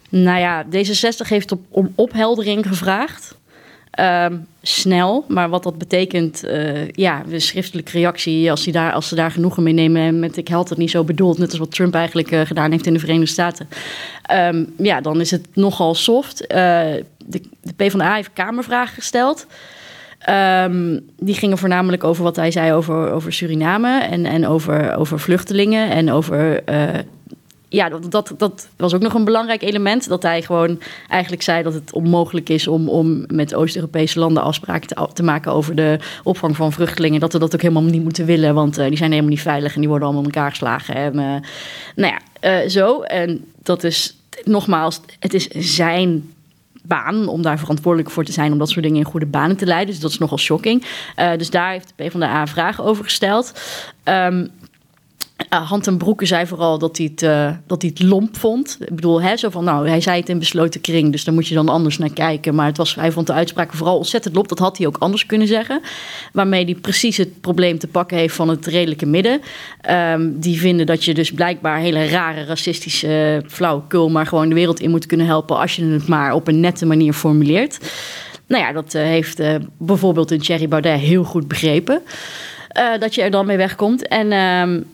Nou 0.10 0.39
ja, 0.39 0.65
D66 0.65 1.27
heeft 1.27 1.51
op, 1.51 1.62
om 1.70 1.91
opheldering 1.96 2.67
gevraagd. 2.67 3.38
Um, 4.00 4.48
snel, 4.62 5.25
maar 5.28 5.50
wat 5.50 5.64
dat 5.64 5.78
betekent, 5.78 6.46
uh, 6.46 6.90
ja, 6.92 7.24
de 7.30 7.40
schriftelijke 7.40 7.92
reactie, 7.92 8.52
als, 8.52 8.64
die 8.64 8.74
daar, 8.74 8.92
als 8.92 9.08
ze 9.08 9.16
daar 9.16 9.32
genoegen 9.32 9.64
mee 9.64 9.74
nemen 9.74 10.20
met 10.20 10.38
ik 10.38 10.48
had 10.48 10.70
het 10.70 10.78
niet 10.78 10.90
zo 10.90 11.04
bedoeld, 11.04 11.38
net 11.38 11.50
als 11.50 11.60
wat 11.60 11.72
Trump 11.72 11.96
eigenlijk 11.96 12.32
uh, 12.32 12.42
gedaan 12.42 12.72
heeft 12.72 12.86
in 12.86 12.94
de 12.94 13.00
Verenigde 13.00 13.32
Staten, 13.32 13.70
um, 14.32 14.74
ja, 14.78 15.02
dan 15.02 15.22
is 15.22 15.32
het 15.32 15.48
nogal 15.54 15.96
soft. 15.96 16.42
Uh, 16.42 16.48
de, 17.25 17.42
de 17.62 17.74
PvdA 17.75 18.16
heeft 18.16 18.34
Kamervragen 18.34 18.96
gesteld. 18.96 19.48
Um, 20.30 21.00
die 21.20 21.36
gingen 21.36 21.58
voornamelijk 21.58 22.04
over 22.04 22.24
wat 22.24 22.36
hij 22.36 22.52
zei 22.52 22.74
over, 22.74 23.12
over 23.12 23.34
Suriname 23.34 24.04
en, 24.04 24.25
en 24.25 24.48
over, 24.48 24.96
over 24.96 25.20
vluchtelingen 25.20 25.90
en 25.90 26.12
over 26.12 26.64
ja, 27.70 27.90
dat, 27.90 28.34
dat, 28.38 28.68
was 28.76 28.94
ook 28.94 29.02
nog 29.02 29.14
een 29.14 29.24
belangrijk 29.24 29.62
element. 29.62 30.08
Dat 30.08 30.24
hij 30.24 30.42
gewoon 30.42 30.80
eigenlijk 31.10 31.42
zei 31.42 31.64
dat 31.64 31.74
het 31.74 31.94
onmogelijk 31.94 32.50
is 32.50 32.68
om, 32.68 32.90
om 32.90 33.24
met 33.28 33.56
Oost-Europese 33.56 34.20
landen 34.20 34.44
afspraken 34.44 34.88
te, 34.88 35.08
te, 35.14 35.24
maken 35.24 35.52
over 35.52 35.76
de 35.76 36.00
opvang 36.24 36.56
van 36.56 36.72
vluchtelingen. 36.72 37.20
Dat 37.20 37.34
we 37.34 37.40
dat 37.40 37.54
ook 37.54 37.62
helemaal 37.62 37.84
niet 37.84 38.04
moeten 38.04 38.26
willen, 38.26 38.54
want 38.54 38.80
uh, 38.80 38.88
die 38.88 38.98
zijn 38.98 39.10
helemaal 39.10 39.32
niet 39.32 39.42
veilig 39.42 39.74
en 39.74 39.80
die 39.80 39.90
worden 39.90 40.08
allemaal 40.08 40.26
in 40.26 40.32
elkaar 40.32 40.50
geslagen. 40.50 40.96
En, 40.96 41.14
nou 41.96 42.14
ja, 42.14 42.20
uh, 42.64 42.70
zo. 42.70 43.02
En 43.02 43.46
dat 43.64 43.84
is 43.84 44.16
nogmaals, 44.44 45.02
het 45.20 45.34
is 45.34 45.48
zijn 45.48 46.34
baan 46.82 47.28
om 47.28 47.42
daar 47.42 47.60
verantwoordelijk 47.60 48.12
voor 48.12 48.24
te 48.24 48.32
zijn 48.32 48.52
om 48.52 48.58
dat 48.58 48.70
soort 48.70 48.84
dingen 48.86 49.00
in 49.00 49.06
goede 49.06 49.26
banen 49.26 49.58
te 49.58 49.66
leiden. 49.66 49.94
Dus 49.94 50.00
dat 50.00 50.12
is 50.12 50.18
nogal 50.18 50.38
shocking. 50.38 50.86
dus 51.38 51.50
daar 51.50 51.72
heeft 51.72 51.94
de 51.96 52.04
PvdA 52.04 52.48
vragen 52.48 52.84
over 52.84 53.04
gesteld. 53.04 53.62
Um, 54.04 54.52
uh, 55.54 55.70
Hand 55.70 55.88
en 55.88 55.98
Broeke 55.98 56.25
zei 56.25 56.48
vooral 56.48 56.80
dat 56.80 56.98
hij, 56.98 57.10
het, 57.12 57.22
uh, 57.22 57.51
dat 57.68 57.82
hij 57.82 57.92
het 57.94 58.04
lomp 58.04 58.38
vond. 58.38 58.77
Ik 58.80 58.96
bedoel, 58.96 59.22
hè, 59.22 59.38
zo 59.38 59.50
van, 59.50 59.63
nou, 59.63 59.88
hij 59.88 60.01
zei 60.01 60.20
het 60.20 60.30
in 60.30 60.39
besloten 60.39 60.82
kring, 60.82 61.12
dus 61.12 61.24
daar 61.24 61.34
moet 61.34 61.48
je 61.48 61.56
dan 61.56 61.70
anders 61.70 61.98
naar 61.98 62.13
kijken. 62.13 62.56
Maar 62.56 62.65
het 62.65 62.77
was, 62.77 62.96
hij 62.96 63.12
vond 63.12 63.27
de 63.27 63.34
uitspraken 63.34 63.77
vooral 63.77 63.98
ontzettend 63.98 64.36
lomp. 64.36 64.48
Dat 64.48 64.60
had 64.60 64.77
hij 64.77 64.88
ook 64.88 64.98
anders 64.98 65.25
kunnen 65.25 65.48
zeggen. 65.48 65.82
Waarmee 66.34 66.65
hij 66.65 66.75
precies 66.75 67.18
het 67.18 67.42
probleem 67.42 67.80
te 67.80 67.88
pakken 67.88 68.18
heeft 68.18 68.36
van 68.36 68.50
het 68.50 68.65
redelijke 68.65 69.06
midden. 69.06 69.42
Um, 69.89 70.39
die 70.39 70.60
vinden 70.60 70.86
dat 70.86 71.04
je 71.04 71.13
dus 71.13 71.32
blijkbaar 71.32 71.80
hele 71.80 72.08
rare, 72.08 72.44
racistische, 72.44 73.42
uh, 73.44 73.50
flauwekul... 73.50 74.10
maar 74.10 74.25
gewoon 74.25 74.50
de 74.50 74.56
wereld 74.56 74.80
in 74.80 74.89
moet 74.89 75.06
kunnen 75.06 75.25
helpen 75.25 75.58
als 75.58 75.75
je 75.75 75.86
het 75.86 76.08
maar 76.08 76.34
op 76.34 76.48
een 76.48 76.60
nette 76.60 76.86
manier 76.86 77.13
formuleert. 77.13 77.80
Nou 78.48 78.63
ja, 78.63 78.72
dat 78.72 78.94
heeft 78.94 79.42
bijvoorbeeld 79.77 80.32
een 80.32 80.42
Thierry 80.42 80.68
Baudet 80.68 81.00
heel 81.00 81.24
goed 81.24 81.48
begrepen. 81.48 82.01
dat 83.00 83.15
je 83.15 83.22
er 83.22 83.32
dan 83.32 83.46
mee 83.46 83.58
wegkomt. 83.58 84.08
En... 84.08 84.32
Um, 84.32 84.86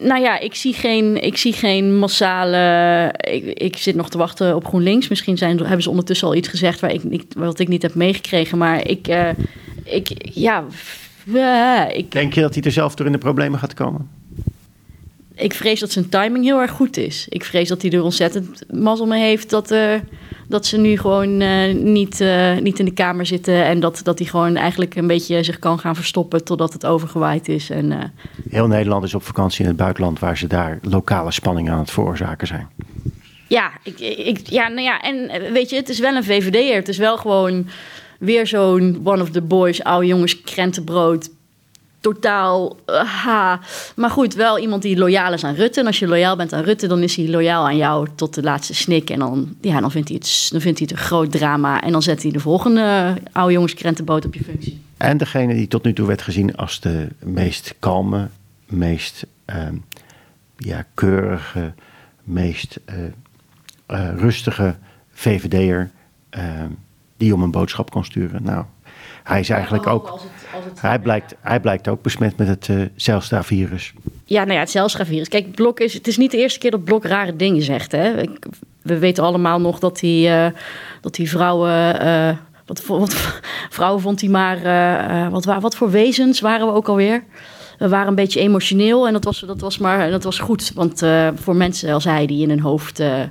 nou 0.00 0.20
ja, 0.20 0.38
ik 0.38 0.54
zie 0.54 0.72
geen, 0.72 1.22
ik 1.22 1.36
zie 1.36 1.52
geen 1.52 1.98
massale. 1.98 3.14
Ik, 3.30 3.44
ik 3.44 3.76
zit 3.76 3.94
nog 3.94 4.10
te 4.10 4.18
wachten 4.18 4.54
op 4.54 4.66
GroenLinks. 4.66 5.08
Misschien 5.08 5.38
zijn, 5.38 5.58
hebben 5.58 5.82
ze 5.82 5.90
ondertussen 5.90 6.28
al 6.28 6.34
iets 6.34 6.48
gezegd 6.48 6.80
waar 6.80 6.92
ik, 6.92 7.04
niet, 7.04 7.34
wat 7.34 7.58
ik 7.58 7.68
niet 7.68 7.82
heb 7.82 7.94
meegekregen. 7.94 8.58
Maar 8.58 8.88
ik, 8.88 9.08
uh, 9.08 9.28
ik 9.84 10.08
ja. 10.34 10.64
Uh, 11.24 11.82
ik, 11.92 12.12
Denk 12.12 12.34
je 12.34 12.40
dat 12.40 12.54
hij 12.54 12.62
er 12.62 12.72
zelf 12.72 12.94
door 12.94 13.06
in 13.06 13.12
de 13.12 13.18
problemen 13.18 13.58
gaat 13.58 13.74
komen? 13.74 14.08
Ik 15.34 15.54
vrees 15.54 15.80
dat 15.80 15.92
zijn 15.92 16.08
timing 16.08 16.44
heel 16.44 16.60
erg 16.60 16.70
goed 16.70 16.96
is. 16.96 17.26
Ik 17.28 17.44
vrees 17.44 17.68
dat 17.68 17.82
hij 17.82 17.90
er 17.90 18.02
ontzettend 18.02 18.62
mazzel 18.72 19.06
mee 19.06 19.22
heeft 19.22 19.50
dat. 19.50 19.70
Uh, 19.70 19.94
dat 20.48 20.66
ze 20.66 20.78
nu 20.78 20.96
gewoon 20.96 21.40
uh, 21.40 21.74
niet, 21.74 22.20
uh, 22.20 22.58
niet 22.58 22.78
in 22.78 22.84
de 22.84 22.92
kamer 22.92 23.26
zitten. 23.26 23.64
En 23.64 23.80
dat, 23.80 24.00
dat 24.02 24.18
hij 24.18 24.28
gewoon 24.28 24.56
eigenlijk 24.56 24.94
een 24.94 25.06
beetje 25.06 25.42
zich 25.42 25.58
kan 25.58 25.78
gaan 25.78 25.94
verstoppen 25.94 26.44
totdat 26.44 26.72
het 26.72 26.86
overgewaaid 26.86 27.48
is. 27.48 27.70
En, 27.70 27.90
uh... 27.90 27.98
Heel 28.50 28.66
Nederland 28.66 29.04
is 29.04 29.14
op 29.14 29.22
vakantie 29.22 29.62
in 29.62 29.68
het 29.68 29.76
buitenland 29.76 30.18
waar 30.18 30.38
ze 30.38 30.46
daar 30.46 30.78
lokale 30.82 31.32
spanning 31.32 31.70
aan 31.70 31.78
het 31.78 31.90
veroorzaken 31.90 32.46
zijn. 32.46 32.68
Ja, 33.48 33.70
ik, 33.82 34.00
ik, 34.00 34.46
ja, 34.48 34.68
nou 34.68 34.82
ja, 34.82 35.00
en 35.00 35.52
weet 35.52 35.70
je, 35.70 35.76
het 35.76 35.88
is 35.88 35.98
wel 35.98 36.14
een 36.14 36.24
VVD'er. 36.24 36.74
Het 36.74 36.88
is 36.88 36.98
wel 36.98 37.16
gewoon 37.16 37.66
weer 38.18 38.46
zo'n 38.46 39.00
one 39.04 39.22
of 39.22 39.30
the 39.30 39.42
boys, 39.42 39.84
oude 39.84 40.06
jongens, 40.06 40.40
krentenbrood 40.40 41.30
totaal. 42.00 42.76
Uh, 42.86 43.24
ha. 43.24 43.60
Maar 43.96 44.10
goed, 44.10 44.34
wel 44.34 44.58
iemand 44.58 44.82
die 44.82 44.98
loyaal 44.98 45.32
is 45.32 45.44
aan 45.44 45.54
Rutte. 45.54 45.80
En 45.80 45.86
als 45.86 45.98
je 45.98 46.08
loyaal 46.08 46.36
bent 46.36 46.52
aan 46.52 46.62
Rutte, 46.62 46.86
dan 46.86 47.02
is 47.02 47.16
hij 47.16 47.28
loyaal 47.28 47.64
aan 47.64 47.76
jou 47.76 48.08
tot 48.14 48.34
de 48.34 48.42
laatste 48.42 48.74
snik. 48.74 49.10
En 49.10 49.18
dan, 49.18 49.56
ja, 49.60 49.80
dan, 49.80 49.90
vindt, 49.90 50.08
hij 50.08 50.18
het, 50.20 50.48
dan 50.50 50.60
vindt 50.60 50.78
hij 50.78 50.88
het 50.90 50.98
een 50.98 51.06
groot 51.06 51.30
drama. 51.30 51.82
En 51.82 51.92
dan 51.92 52.02
zet 52.02 52.22
hij 52.22 52.32
de 52.32 52.40
volgende 52.40 53.16
oude 53.32 53.52
jongens 53.52 53.74
krentenboot 53.74 54.24
op 54.24 54.34
je 54.34 54.44
functie. 54.44 54.80
En 54.96 55.16
degene 55.16 55.54
die 55.54 55.68
tot 55.68 55.84
nu 55.84 55.92
toe 55.92 56.06
werd 56.06 56.22
gezien 56.22 56.56
als 56.56 56.80
de 56.80 57.08
meest 57.18 57.74
kalme, 57.78 58.28
meest 58.66 59.26
uh, 59.46 59.56
ja, 60.56 60.84
keurige, 60.94 61.72
meest 62.24 62.80
uh, 63.88 64.10
rustige 64.16 64.76
VVD'er. 65.12 65.90
Ehm, 66.30 66.70
die 67.18 67.34
om 67.34 67.42
een 67.42 67.50
boodschap 67.50 67.90
kon 67.90 68.04
sturen. 68.04 68.42
Nou, 68.42 68.64
hij 69.28 69.40
is 69.40 69.50
eigenlijk 69.50 69.86
ook. 69.86 70.08
Als 70.08 70.22
het, 70.22 70.30
als 70.54 70.64
het 70.64 70.80
hij, 70.80 70.98
blijkt, 70.98 71.34
hij 71.40 71.60
blijkt 71.60 71.88
ook 71.88 72.02
besmet 72.02 72.36
met 72.36 72.48
het 72.48 72.68
uh, 72.68 72.82
Zelstra-virus. 72.96 73.92
Ja, 74.24 74.40
nou 74.40 74.54
ja, 74.54 74.60
het 74.60 74.70
Zelstra-virus. 74.70 75.28
Kijk, 75.28 75.54
Blok 75.54 75.80
is, 75.80 75.94
het 75.94 76.06
is 76.06 76.16
niet 76.16 76.30
de 76.30 76.36
eerste 76.36 76.58
keer 76.58 76.70
dat 76.70 76.84
Blok 76.84 77.04
rare 77.04 77.36
dingen 77.36 77.62
zegt. 77.62 77.92
Hè? 77.92 78.20
Ik, 78.20 78.46
we 78.82 78.98
weten 78.98 79.24
allemaal 79.24 79.60
nog 79.60 79.78
dat 79.78 80.00
hij, 80.00 80.46
uh, 80.46 80.58
dat 81.00 81.16
hij 81.16 81.26
vrouwen. 81.26 82.06
Uh, 82.06 82.36
wat, 82.66 82.86
wat, 82.86 83.40
vrouwen 83.70 84.02
vond 84.02 84.20
hij 84.20 84.30
maar. 84.30 85.30
wat, 85.30 85.44
wat 85.44 85.76
voor 85.76 85.90
wezens 85.90 86.40
waren 86.40 86.66
we 86.66 86.72
ook 86.72 86.88
alweer? 86.88 87.24
We 87.78 87.88
waren 87.88 88.08
een 88.08 88.14
beetje 88.14 88.40
emotioneel 88.40 89.06
en 89.06 89.12
dat 89.12 89.24
was, 89.24 89.40
dat 89.40 89.60
was, 89.60 89.78
maar, 89.78 90.10
dat 90.10 90.24
was 90.24 90.38
goed. 90.38 90.72
Want 90.74 91.02
uh, 91.02 91.28
voor 91.34 91.56
mensen 91.56 91.92
als 91.92 92.04
hij 92.04 92.26
die 92.26 92.42
in 92.42 92.48
hun 92.48 92.60
hoofd 92.60 93.00
uh, 93.00 93.22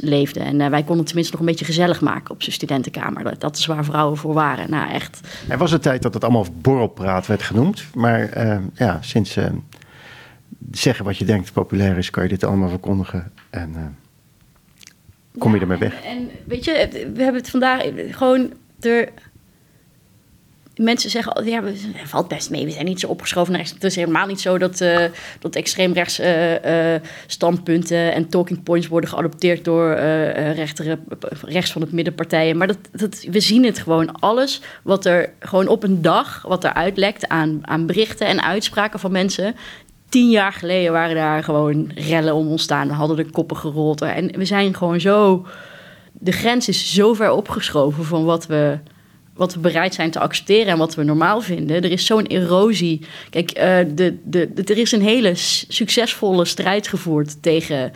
leefden. 0.00 0.42
En 0.42 0.60
uh, 0.60 0.66
wij 0.66 0.82
konden 0.82 1.04
tenminste 1.04 1.32
nog 1.32 1.40
een 1.40 1.50
beetje 1.50 1.64
gezellig 1.64 2.00
maken 2.00 2.34
op 2.34 2.42
zijn 2.42 2.54
studentenkamer. 2.54 3.24
Dat, 3.24 3.40
dat 3.40 3.56
is 3.56 3.66
waar 3.66 3.84
vrouwen 3.84 4.16
voor 4.16 4.34
waren. 4.34 4.70
Nou, 4.70 4.90
echt. 4.90 5.20
Er 5.48 5.58
was 5.58 5.72
een 5.72 5.80
tijd 5.80 6.02
dat 6.02 6.14
het 6.14 6.24
allemaal 6.24 6.46
borrelpraat 6.60 7.26
werd 7.26 7.42
genoemd. 7.42 7.84
Maar 7.94 8.38
ja, 8.74 8.98
sinds 9.00 9.36
zeggen 10.70 11.04
wat 11.04 11.16
je 11.16 11.24
denkt 11.24 11.52
populair 11.52 11.98
is, 11.98 12.10
kan 12.10 12.22
je 12.22 12.28
dit 12.28 12.44
allemaal 12.44 12.68
verkondigen. 12.68 13.32
En 13.50 13.96
kom 15.38 15.54
je 15.54 15.60
ermee 15.60 15.78
weg. 15.78 16.02
En, 16.02 16.16
en 16.16 16.30
weet 16.44 16.64
je, 16.64 16.88
we 17.14 17.22
hebben 17.22 17.40
het 17.40 17.50
vandaag 17.50 17.82
gewoon 18.10 18.52
er 18.80 19.08
mensen 20.82 21.10
zeggen, 21.10 21.44
ja, 21.44 21.62
valt 22.04 22.28
best 22.28 22.50
mee, 22.50 22.64
we 22.64 22.70
zijn 22.70 22.84
niet 22.84 23.00
zo 23.00 23.06
opgeschoven 23.06 23.52
naar 23.52 23.70
Het 23.74 23.84
is 23.84 23.96
helemaal 23.96 24.26
niet 24.26 24.40
zo 24.40 24.58
dat, 24.58 24.80
uh, 24.80 25.04
dat 25.38 25.56
extreemrechts 25.56 26.20
uh, 26.20 26.26
standpunten 27.26 28.12
en 28.12 28.28
talking 28.28 28.62
points 28.62 28.88
worden 28.88 29.10
geadopteerd 29.10 29.64
door 29.64 29.94
rechter, 30.54 30.98
rechts 31.42 31.72
van 31.72 31.80
het 31.80 31.92
middenpartijen. 31.92 32.56
Maar 32.56 32.66
dat, 32.66 32.78
dat, 32.92 33.26
we 33.30 33.40
zien 33.40 33.64
het 33.64 33.78
gewoon. 33.78 34.12
Alles 34.12 34.60
wat 34.82 35.04
er 35.04 35.32
gewoon 35.40 35.68
op 35.68 35.82
een 35.82 36.02
dag, 36.02 36.42
wat 36.48 36.64
er 36.64 36.74
uitlekt 36.74 37.28
aan, 37.28 37.58
aan 37.62 37.86
berichten 37.86 38.26
en 38.26 38.42
uitspraken 38.42 39.00
van 39.00 39.12
mensen, 39.12 39.54
tien 40.10 40.30
jaar 40.30 40.52
geleden 40.52 40.92
waren 40.92 41.14
daar 41.14 41.44
gewoon 41.44 41.90
rellen 41.94 42.34
om 42.34 42.48
ontstaan. 42.48 42.88
We 42.88 42.94
hadden 42.94 43.16
de 43.16 43.30
koppen 43.30 43.56
gerold. 43.56 44.02
En 44.02 44.26
we 44.36 44.44
zijn 44.44 44.74
gewoon 44.74 45.00
zo. 45.00 45.46
De 46.12 46.32
grens 46.32 46.68
is 46.68 46.94
zo 46.94 47.14
ver 47.14 47.30
opgeschoven 47.30 48.04
van 48.04 48.24
wat 48.24 48.46
we 48.46 48.78
wat 49.40 49.54
we 49.54 49.60
bereid 49.60 49.94
zijn 49.94 50.10
te 50.10 50.18
accepteren 50.18 50.66
en 50.66 50.78
wat 50.78 50.94
we 50.94 51.02
normaal 51.02 51.40
vinden. 51.40 51.82
Er 51.82 51.90
is 51.90 52.06
zo'n 52.06 52.26
erosie. 52.26 53.00
Kijk, 53.30 53.50
uh, 53.58 53.62
de, 53.94 54.16
de, 54.24 54.52
de, 54.54 54.62
er 54.64 54.78
is 54.78 54.92
een 54.92 55.02
hele 55.02 55.32
succesvolle 55.68 56.44
strijd 56.44 56.88
gevoerd 56.88 57.42
tegen 57.42 57.92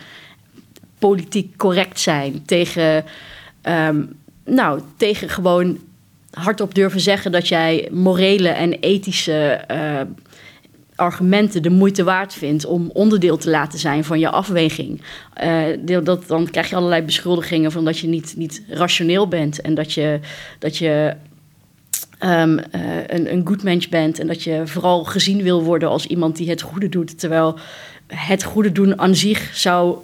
politiek 0.98 1.56
correct 1.56 2.00
zijn. 2.00 2.42
Tegen, 2.44 3.04
um, 3.62 4.16
nou, 4.44 4.80
tegen 4.96 5.28
gewoon 5.28 5.78
hardop 6.30 6.74
durven 6.74 7.00
zeggen 7.00 7.32
dat 7.32 7.48
jij 7.48 7.88
morele 7.92 8.48
en 8.48 8.72
ethische 8.72 9.64
eh, 9.66 10.00
argumenten 10.94 11.62
de 11.62 11.70
moeite 11.70 12.04
waard 12.04 12.34
vindt 12.34 12.66
om 12.66 12.90
onderdeel 12.92 13.36
te 13.36 13.50
laten 13.50 13.78
zijn 13.78 14.04
van 14.04 14.18
je 14.18 14.30
afweging. 14.30 15.02
Uh, 15.44 16.02
dat, 16.04 16.26
dan 16.26 16.50
krijg 16.50 16.70
je 16.70 16.76
allerlei 16.76 17.02
beschuldigingen 17.02 17.72
van 17.72 17.84
dat 17.84 17.98
je 17.98 18.06
niet, 18.06 18.34
niet 18.36 18.62
rationeel 18.68 19.28
bent 19.28 19.60
en 19.60 19.74
dat 19.74 19.92
je, 19.92 20.20
dat 20.58 20.76
je 20.76 21.16
um, 22.20 22.58
een, 23.06 23.32
een 23.32 23.46
goed 23.46 23.62
mens 23.62 23.88
bent 23.88 24.18
en 24.18 24.26
dat 24.26 24.42
je 24.42 24.62
vooral 24.64 25.04
gezien 25.04 25.42
wil 25.42 25.62
worden 25.62 25.88
als 25.88 26.06
iemand 26.06 26.36
die 26.36 26.48
het 26.48 26.62
goede 26.62 26.88
doet. 26.88 27.18
Terwijl 27.18 27.58
het 28.06 28.42
goede 28.42 28.72
doen 28.72 28.98
aan 28.98 29.14
zich 29.14 29.56
zou. 29.56 29.96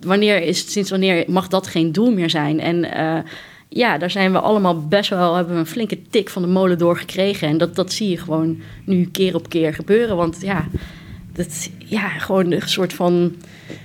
Wanneer 0.00 0.42
is, 0.42 0.72
sinds 0.72 0.90
wanneer 0.90 1.24
mag 1.26 1.48
dat 1.48 1.66
geen 1.66 1.92
doel 1.92 2.12
meer 2.12 2.30
zijn? 2.30 2.60
En 2.60 2.84
uh, 2.84 3.18
ja, 3.68 3.98
daar 3.98 4.10
zijn 4.10 4.32
we 4.32 4.40
allemaal 4.40 4.86
best 4.86 5.10
wel, 5.10 5.34
hebben 5.34 5.54
we 5.54 5.60
een 5.60 5.66
flinke 5.66 6.02
tik 6.10 6.28
van 6.28 6.42
de 6.42 6.48
molen 6.48 6.78
doorgekregen. 6.78 7.48
En 7.48 7.58
dat, 7.58 7.74
dat 7.74 7.92
zie 7.92 8.08
je 8.08 8.16
gewoon 8.16 8.60
nu 8.84 9.08
keer 9.12 9.34
op 9.34 9.48
keer 9.48 9.74
gebeuren. 9.74 10.16
Want 10.16 10.38
ja, 10.40 10.68
dat, 11.32 11.70
ja 11.92 12.08
gewoon 12.08 12.52
een 12.52 12.68
soort 12.68 12.92
van 12.92 13.36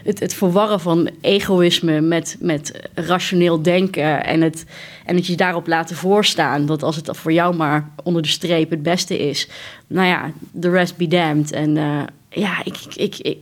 het, 0.04 0.20
het 0.20 0.34
verwarren 0.34 0.80
van 0.80 1.10
egoïsme 1.22 2.02
met, 2.02 2.38
met 2.40 2.90
rationeel 2.94 3.62
denken. 3.62 4.24
En 4.24 4.42
het, 4.42 4.66
en 5.06 5.16
het 5.16 5.28
je 5.28 5.36
daarop 5.36 5.68
laten 5.68 5.96
voorstaan. 5.96 6.66
Dat 6.66 6.84
als 6.84 6.96
het 6.96 7.10
voor 7.12 7.34
jou 7.34 7.56
maar 7.56 7.90
onder 8.04 8.22
de 8.22 8.28
streep 8.28 8.70
het 8.70 8.84
beste 8.84 9.18
is. 9.30 9.50
Nou 9.88 10.08
ja, 10.08 10.32
the 10.60 10.70
rest 10.70 10.98
be 10.98 11.08
damned. 11.08 11.52
En 11.52 11.76
uh, 11.76 12.04
ja, 12.30 12.64
ik, 12.64 12.78
ik, 12.96 13.18
ik, 13.18 13.38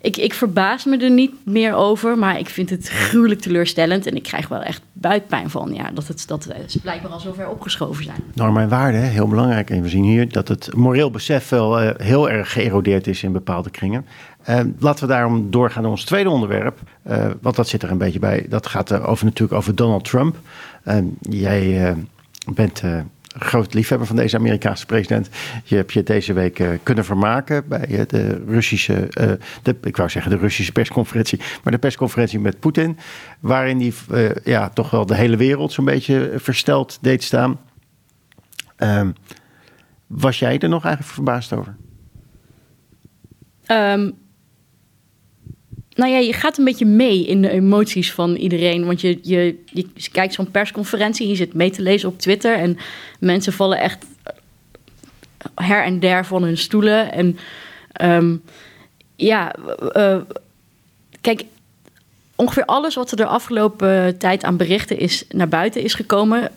ik 0.00 0.34
verbaas 0.34 0.84
me 0.84 0.96
er 0.96 1.10
niet 1.10 1.32
meer 1.44 1.74
over, 1.74 2.18
maar 2.18 2.38
ik 2.38 2.48
vind 2.48 2.70
het 2.70 2.88
gruwelijk 2.88 3.40
teleurstellend. 3.40 4.06
En 4.06 4.16
ik 4.16 4.22
krijg 4.22 4.48
wel 4.48 4.62
echt 4.62 4.82
buikpijn 4.92 5.50
van 5.50 5.74
ja, 5.74 5.90
dat, 5.90 6.06
het, 6.06 6.24
dat 6.26 6.48
ze 6.66 6.80
blijkbaar 6.80 7.10
al 7.10 7.20
zover 7.20 7.48
opgeschoven 7.48 8.04
zijn. 8.04 8.20
Normen 8.34 8.62
en 8.62 8.68
waarden, 8.68 9.02
heel 9.02 9.28
belangrijk. 9.28 9.70
En 9.70 9.82
we 9.82 9.88
zien 9.88 10.04
hier 10.04 10.32
dat 10.32 10.48
het 10.48 10.74
moreel 10.74 11.10
besef 11.10 11.48
wel 11.48 11.82
uh, 11.82 11.90
heel 11.96 12.30
erg 12.30 12.52
geërodeerd 12.52 13.06
is 13.06 13.22
in 13.22 13.32
bepaalde 13.32 13.70
kringen. 13.70 14.06
Uh, 14.48 14.60
laten 14.78 15.06
we 15.06 15.12
daarom 15.12 15.50
doorgaan 15.50 15.82
naar 15.82 15.90
ons 15.90 16.04
tweede 16.04 16.30
onderwerp. 16.30 16.78
Want 17.40 17.56
dat 17.56 17.68
zit 17.68 17.82
er 17.82 17.90
een 17.90 17.98
beetje 17.98 18.18
bij. 18.18 18.46
Dat 18.48 18.66
gaat 18.66 18.92
over, 18.92 19.24
natuurlijk 19.24 19.58
over 19.58 19.74
Donald 19.74 20.04
Trump. 20.04 20.36
jij 21.20 21.94
bent 22.54 22.82
groot 23.38 23.74
liefhebber 23.74 24.06
van 24.06 24.16
deze 24.16 24.36
Amerikaanse 24.36 24.86
president. 24.86 25.28
Je 25.64 25.76
hebt 25.76 25.92
je 25.92 26.02
deze 26.02 26.32
week 26.32 26.58
uh, 26.58 26.68
kunnen 26.82 27.04
vermaken 27.04 27.68
bij 27.68 27.88
uh, 27.88 28.00
de 28.06 28.44
Russische, 28.46 29.08
uh, 29.20 29.32
de, 29.62 29.76
ik 29.82 29.96
wou 29.96 30.10
zeggen 30.10 30.30
de 30.30 30.38
Russische 30.38 30.72
persconferentie, 30.72 31.40
maar 31.62 31.72
de 31.72 31.78
persconferentie 31.78 32.38
met 32.38 32.60
Poetin, 32.60 32.98
waarin 33.40 33.80
hij 33.80 34.36
ja, 34.44 34.68
toch 34.68 34.90
wel 34.90 35.06
de 35.06 35.14
hele 35.14 35.36
wereld 35.36 35.72
zo'n 35.72 35.84
beetje 35.84 36.32
versteld 36.36 36.98
deed 37.00 37.22
staan. 37.22 37.60
Ehm, 38.76 39.10
was 40.06 40.38
jij 40.38 40.58
er 40.58 40.68
nog 40.68 40.84
eigenlijk 40.84 41.14
verbaasd 41.14 41.52
over? 41.52 41.76
Um, 43.66 44.18
nou 45.94 46.10
ja, 46.10 46.18
je 46.18 46.32
gaat 46.32 46.58
een 46.58 46.64
beetje 46.64 46.86
mee 46.86 47.26
in 47.26 47.42
de 47.42 47.50
emoties 47.50 48.12
van 48.12 48.34
iedereen. 48.34 48.86
Want 48.86 49.00
je, 49.00 49.18
je, 49.22 49.62
je 49.64 49.86
kijkt 50.12 50.34
zo'n 50.34 50.50
persconferentie, 50.50 51.28
je 51.28 51.34
zit 51.34 51.54
mee 51.54 51.70
te 51.70 51.82
lezen 51.82 52.08
op 52.08 52.18
Twitter. 52.18 52.54
En 52.54 52.78
mensen 53.18 53.52
vallen 53.52 53.78
echt 53.78 54.04
her 55.54 55.84
en 55.84 56.00
der 56.00 56.26
van 56.26 56.42
hun 56.42 56.58
stoelen. 56.58 57.12
En 57.12 57.38
um, 58.02 58.42
ja, 59.16 59.54
uh, 59.96 60.16
kijk, 61.20 61.44
ongeveer 62.36 62.64
alles 62.64 62.94
wat 62.94 63.10
er 63.10 63.16
de 63.16 63.26
afgelopen 63.26 64.18
tijd 64.18 64.44
aan 64.44 64.56
berichten 64.56 64.98
is 64.98 65.24
naar 65.28 65.48
buiten 65.48 65.82
is 65.82 65.94
gekomen. 65.94 66.50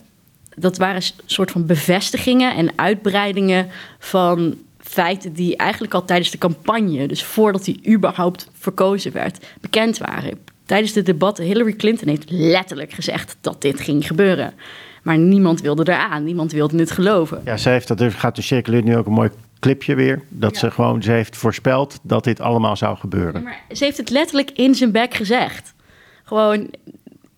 Dat 0.56 0.78
waren 0.78 1.02
soort 1.26 1.52
van 1.52 1.66
bevestigingen 1.66 2.56
en 2.56 2.72
uitbreidingen 2.76 3.70
van 4.00 4.58
feiten 4.94 5.34
die 5.34 5.58
eigenlijk 5.58 5.94
al 5.94 6.06
tijdens 6.06 6.32
de 6.32 6.38
campagne, 6.38 7.08
dus 7.08 7.24
voordat 7.24 7.66
hij 7.66 7.80
überhaupt 7.88 8.50
verkozen 8.54 9.12
werd, 9.12 9.46
bekend 9.62 9.98
waren. 9.98 10.40
Tijdens 10.66 10.94
de 10.94 11.02
debatten, 11.02 11.46
Hillary 11.46 11.74
Clinton 11.74 12.08
heeft 12.08 12.30
letterlijk 12.30 12.92
gezegd 12.92 13.38
dat 13.42 13.62
dit 13.62 13.80
ging 13.80 14.08
gebeuren. 14.08 14.54
Maar 15.04 15.18
niemand 15.18 15.62
wilde 15.62 15.92
eraan, 15.92 16.24
niemand 16.24 16.52
wilde 16.52 16.78
het 16.78 16.92
geloven. 16.92 17.42
Ja, 17.46 17.58
ze 17.58 17.70
heeft 17.70 17.88
dat, 17.88 18.02
er 18.02 18.12
gaat 18.12 18.36
de 18.36 18.42
circuleert 18.42 18.84
nu 18.84 18.98
ook 18.98 19.06
een 19.06 19.14
mooi 19.14 19.30
clipje 19.60 19.96
weer. 19.96 20.22
Dat 20.30 20.58
ze 20.58 20.72
gewoon, 20.72 21.04
ze 21.04 21.12
heeft 21.12 21.38
voorspeld 21.38 22.00
dat 22.02 22.24
dit 22.24 22.40
allemaal 22.40 22.76
zou 22.76 22.98
gebeuren. 22.98 23.44
maar 23.44 23.62
ze 23.72 23.84
heeft 23.84 23.98
het 23.98 24.10
letterlijk 24.10 24.52
in 24.52 24.76
zijn 24.76 24.92
bek 24.92 25.14
gezegd. 25.14 25.74
Gewoon, 26.24 26.70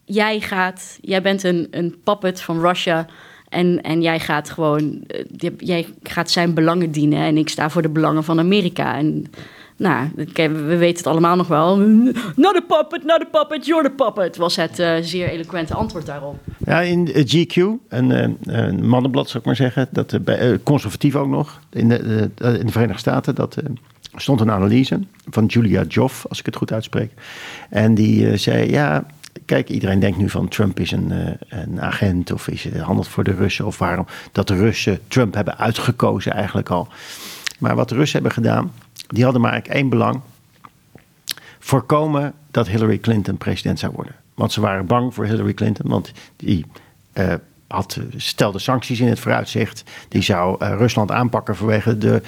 jij 0.06 0.40
gaat, 0.40 0.98
jij 1.02 1.22
bent 1.22 1.44
een, 1.44 1.68
een 1.72 1.96
puppet 2.04 2.42
van 2.42 2.60
Russia 2.60 3.08
en, 3.56 3.82
en 3.82 4.02
jij 4.02 4.20
gaat 4.20 4.50
gewoon, 4.50 5.00
eh, 5.08 5.50
jij 5.58 5.88
gaat 6.04 6.32
zijn 6.32 6.54
belangen 6.54 6.92
dienen 6.92 7.20
en 7.20 7.38
ik 7.38 7.50
sta 7.50 7.70
voor 7.70 7.82
de 7.82 7.90
belangen 7.90 8.24
van 8.24 8.40
Amerika. 8.40 8.98
En 8.98 9.26
nou, 9.78 10.08
we 10.34 10.78
weten 10.78 10.98
het 10.98 11.08
allemaal 11.08 11.36
nog 11.36 11.48
wel. 11.48 11.78
Not 12.36 12.56
a 12.56 12.62
puppet, 12.68 13.04
not 13.04 13.22
a 13.22 13.40
puppet, 13.40 13.66
you're 13.66 13.84
the 13.84 14.04
puppet, 14.04 14.38
was 14.38 14.56
het 14.56 14.80
uh, 14.80 14.96
zeer 15.02 15.30
eloquente 15.30 15.74
antwoord 15.74 16.06
daarop. 16.06 16.36
Ja, 16.66 16.82
in 16.82 17.08
GQ, 17.08 17.56
een, 17.90 18.38
eh, 18.46 18.72
mannenblad 18.72 19.28
zou 19.28 19.40
ik 19.40 19.46
maar 19.46 19.56
zeggen, 19.56 19.88
dat, 19.92 20.20
conservatief 20.64 21.16
ook 21.16 21.28
nog, 21.28 21.60
in 21.70 21.90
de, 21.90 22.30
in 22.60 22.66
de 22.66 22.72
Verenigde 22.72 23.00
Staten, 23.00 23.36
dat 23.36 23.58
stond 24.16 24.42
een 24.42 24.52
analyse 24.52 25.00
van 25.30 25.46
Julia 25.46 25.84
Joff, 25.84 26.26
als 26.30 26.40
ik 26.40 26.46
het 26.46 26.56
goed 26.56 26.72
uitspreek. 26.72 27.12
En 27.70 27.96
die 27.96 28.38
zei, 28.38 28.70
ja, 28.70 29.06
kijk, 29.46 29.70
iedereen 29.70 30.00
denkt 30.00 30.18
nu 30.18 30.30
van 30.30 30.48
Trump 30.48 30.80
is 30.80 30.92
een, 30.92 31.12
uh, 31.12 31.30
een 31.48 31.82
agent 31.82 32.32
of 32.32 32.48
is 32.48 32.78
handelt 32.78 33.08
voor 33.08 33.24
de 33.24 33.34
Russen. 33.34 33.66
Of 33.66 33.78
waarom 33.78 34.06
dat 34.32 34.48
de 34.48 34.56
Russen 34.56 35.00
Trump 35.08 35.34
hebben 35.34 35.58
uitgekozen 35.58 36.34
eigenlijk 36.34 36.70
al. 36.70 36.88
Maar 37.60 37.76
wat 37.76 37.90
de 37.90 37.96
Russen 37.96 38.22
hebben 38.22 38.44
gedaan, 38.44 38.72
die 39.08 39.24
hadden 39.24 39.42
maar 39.42 39.52
eigenlijk 39.52 39.82
één 39.82 39.90
belang. 39.90 40.22
Voorkomen 41.60 42.34
dat 42.52 42.68
Hillary 42.68 42.98
Clinton 42.98 43.38
president 43.38 43.80
zou 43.80 43.92
worden. 43.96 44.16
Want 44.34 44.52
ze 44.52 44.62
waren 44.62 44.86
bang 44.86 45.14
voor 45.14 45.26
Hillary 45.26 45.54
Clinton, 45.54 45.90
want 45.90 46.12
die 46.36 46.66
uh, 47.14 47.34
had, 47.68 48.00
stelde 48.16 48.60
sancties 48.60 49.00
in 49.00 49.08
het 49.08 49.20
vooruitzicht. 49.20 49.84
Die 50.08 50.22
zou 50.22 50.64
uh, 50.64 50.76
Rusland 50.78 51.12
aanpakken 51.12 51.56
vanwege 51.56 51.98
de 51.98 52.22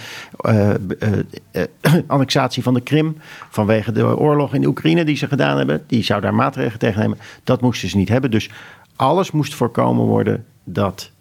uh, 0.45 1.63
annexatie 2.07 2.63
van 2.63 2.73
de 2.73 2.81
Krim. 2.81 3.17
Vanwege 3.49 3.91
de 3.91 4.17
oorlog 4.17 4.53
in 4.53 4.61
de 4.61 4.67
Oekraïne 4.67 5.05
die 5.05 5.15
ze 5.15 5.27
gedaan 5.27 5.57
hebben. 5.57 5.83
Die 5.87 6.03
zou 6.03 6.21
daar 6.21 6.35
maatregelen 6.35 6.79
tegen 6.79 7.01
nemen. 7.01 7.17
Dat 7.43 7.61
moesten 7.61 7.89
ze 7.89 7.97
niet 7.97 8.09
hebben. 8.09 8.31
Dus 8.31 8.49
alles 8.95 9.31
moest 9.31 9.53
voorkomen 9.53 10.05
worden 10.05 10.45
dat 10.63 11.11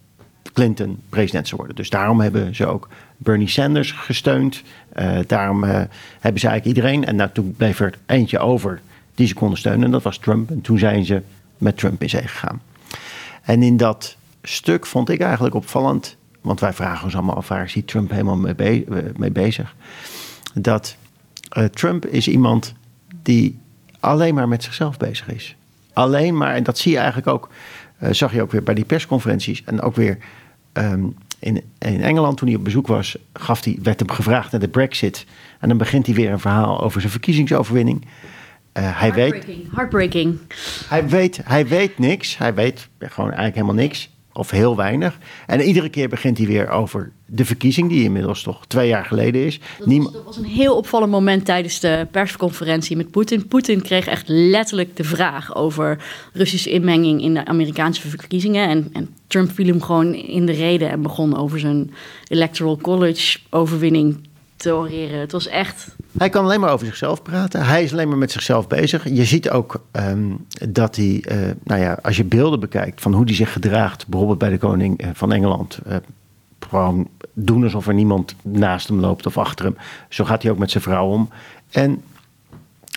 Clinton 0.52 1.02
president 1.08 1.46
zou 1.46 1.56
worden. 1.56 1.76
Dus 1.76 1.90
daarom 1.90 2.20
hebben 2.20 2.54
ze 2.54 2.66
ook 2.66 2.88
Bernie 3.16 3.48
Sanders 3.48 3.92
gesteund. 3.92 4.62
daarom 5.26 5.62
hebben 5.62 6.40
ze 6.40 6.48
eigenlijk 6.48 6.64
iedereen. 6.64 7.04
En 7.04 7.16
nou, 7.16 7.30
toen 7.32 7.54
bleef 7.56 7.80
er 7.80 7.94
eentje 8.06 8.38
over 8.38 8.80
die 9.14 9.26
ze 9.26 9.34
konden 9.34 9.58
steunen. 9.58 9.84
En 9.84 9.90
dat 9.90 10.02
was 10.02 10.18
Trump. 10.18 10.50
En 10.50 10.60
toen 10.60 10.78
zijn 10.78 11.04
ze 11.04 11.22
met 11.58 11.76
Trump 11.76 12.02
in 12.02 12.10
zee 12.10 12.22
gegaan. 12.22 12.60
En 13.46 13.62
in 13.62 13.76
dat 13.76 14.16
stuk 14.42 14.86
vond 14.86 15.08
ik 15.08 15.20
eigenlijk 15.20 15.54
opvallend, 15.54 16.16
want 16.40 16.60
wij 16.60 16.72
vragen 16.72 17.04
ons 17.04 17.14
allemaal 17.14 17.36
af 17.36 17.48
waar 17.48 17.64
is 17.64 17.82
Trump 17.84 18.10
helemaal 18.10 18.36
mee, 19.16 19.32
bezig. 19.32 19.74
Dat 20.54 20.96
uh, 21.58 21.64
Trump 21.64 22.06
is 22.06 22.28
iemand 22.28 22.74
die 23.22 23.58
alleen 24.00 24.34
maar 24.34 24.48
met 24.48 24.62
zichzelf 24.62 24.96
bezig 24.96 25.28
is. 25.28 25.56
Alleen 25.92 26.36
maar, 26.36 26.54
en 26.54 26.62
dat 26.62 26.78
zie 26.78 26.92
je 26.92 26.98
eigenlijk 26.98 27.28
ook, 27.28 27.48
uh, 28.02 28.08
zag 28.12 28.32
je 28.32 28.42
ook 28.42 28.52
weer 28.52 28.62
bij 28.62 28.74
die 28.74 28.84
persconferenties 28.84 29.64
en 29.64 29.80
ook 29.80 29.96
weer 29.96 30.18
um, 30.72 31.16
in, 31.38 31.62
in 31.78 32.02
Engeland 32.02 32.36
toen 32.36 32.48
hij 32.48 32.56
op 32.56 32.64
bezoek 32.64 32.86
was, 32.86 33.16
gaf 33.32 33.64
hij, 33.64 33.78
werd 33.82 33.98
hem 33.98 34.10
gevraagd 34.10 34.50
naar 34.50 34.60
de 34.60 34.68
Brexit. 34.68 35.26
En 35.60 35.68
dan 35.68 35.78
begint 35.78 36.06
hij 36.06 36.14
weer 36.14 36.30
een 36.30 36.40
verhaal 36.40 36.80
over 36.80 37.00
zijn 37.00 37.12
verkiezingsoverwinning. 37.12 38.06
Uh, 38.76 39.00
hij 39.00 39.12
weet, 39.12 39.46
Heartbreaking. 39.74 40.38
Hij 40.88 41.08
weet, 41.08 41.40
hij 41.44 41.66
weet 41.66 41.98
niks. 41.98 42.38
Hij 42.38 42.54
weet 42.54 42.88
gewoon 42.98 43.26
eigenlijk 43.26 43.54
helemaal 43.54 43.82
niks. 43.82 44.10
Of 44.32 44.50
heel 44.50 44.76
weinig. 44.76 45.18
En 45.46 45.60
iedere 45.60 45.88
keer 45.88 46.08
begint 46.08 46.38
hij 46.38 46.46
weer 46.46 46.68
over 46.68 47.12
de 47.26 47.44
verkiezing, 47.44 47.88
die 47.88 48.02
inmiddels 48.02 48.42
toch 48.42 48.66
twee 48.66 48.88
jaar 48.88 49.04
geleden 49.04 49.44
is. 49.44 49.60
Dat, 49.78 49.96
was, 49.96 50.12
dat 50.12 50.24
was 50.24 50.36
een 50.36 50.44
heel 50.44 50.76
opvallend 50.76 51.10
moment 51.10 51.44
tijdens 51.44 51.80
de 51.80 52.06
persconferentie 52.10 52.96
met 52.96 53.10
Poetin. 53.10 53.48
Poetin 53.48 53.82
kreeg 53.82 54.06
echt 54.06 54.28
letterlijk 54.28 54.96
de 54.96 55.04
vraag 55.04 55.54
over 55.54 55.98
Russische 56.32 56.70
inmenging 56.70 57.22
in 57.22 57.34
de 57.34 57.44
Amerikaanse 57.44 58.08
verkiezingen. 58.08 58.68
En, 58.68 58.88
en 58.92 59.08
Trump 59.26 59.50
viel 59.54 59.66
hem 59.66 59.82
gewoon 59.82 60.14
in 60.14 60.46
de 60.46 60.52
reden 60.52 60.90
en 60.90 61.02
begon 61.02 61.36
over 61.36 61.58
zijn 61.58 61.94
Electoral 62.28 62.76
College 62.76 63.38
overwinning 63.50 64.28
Het 64.56 65.32
was 65.32 65.46
echt. 65.46 65.96
Hij 66.18 66.28
kan 66.28 66.44
alleen 66.44 66.60
maar 66.60 66.72
over 66.72 66.86
zichzelf 66.86 67.22
praten. 67.22 67.64
Hij 67.64 67.82
is 67.82 67.92
alleen 67.92 68.08
maar 68.08 68.18
met 68.18 68.32
zichzelf 68.32 68.66
bezig. 68.66 69.08
Je 69.08 69.24
ziet 69.24 69.50
ook 69.50 69.80
um, 69.92 70.46
dat 70.68 70.96
hij, 70.96 71.24
uh, 71.28 71.36
nou 71.64 71.80
ja, 71.80 71.98
als 72.02 72.16
je 72.16 72.24
beelden 72.24 72.60
bekijkt 72.60 73.00
van 73.00 73.14
hoe 73.14 73.24
hij 73.24 73.34
zich 73.34 73.52
gedraagt, 73.52 74.06
bijvoorbeeld 74.06 74.38
bij 74.38 74.50
de 74.50 74.58
koning 74.58 75.00
eh, 75.00 75.08
van 75.12 75.32
Engeland. 75.32 75.78
Uh, 75.86 75.96
gewoon 76.68 77.08
doen 77.32 77.64
alsof 77.64 77.86
er 77.86 77.94
niemand 77.94 78.34
naast 78.42 78.88
hem 78.88 79.00
loopt 79.00 79.26
of 79.26 79.38
achter 79.38 79.64
hem. 79.64 79.76
Zo 80.08 80.24
gaat 80.24 80.42
hij 80.42 80.50
ook 80.50 80.58
met 80.58 80.70
zijn 80.70 80.82
vrouw 80.82 81.08
om. 81.08 81.28
En 81.70 82.02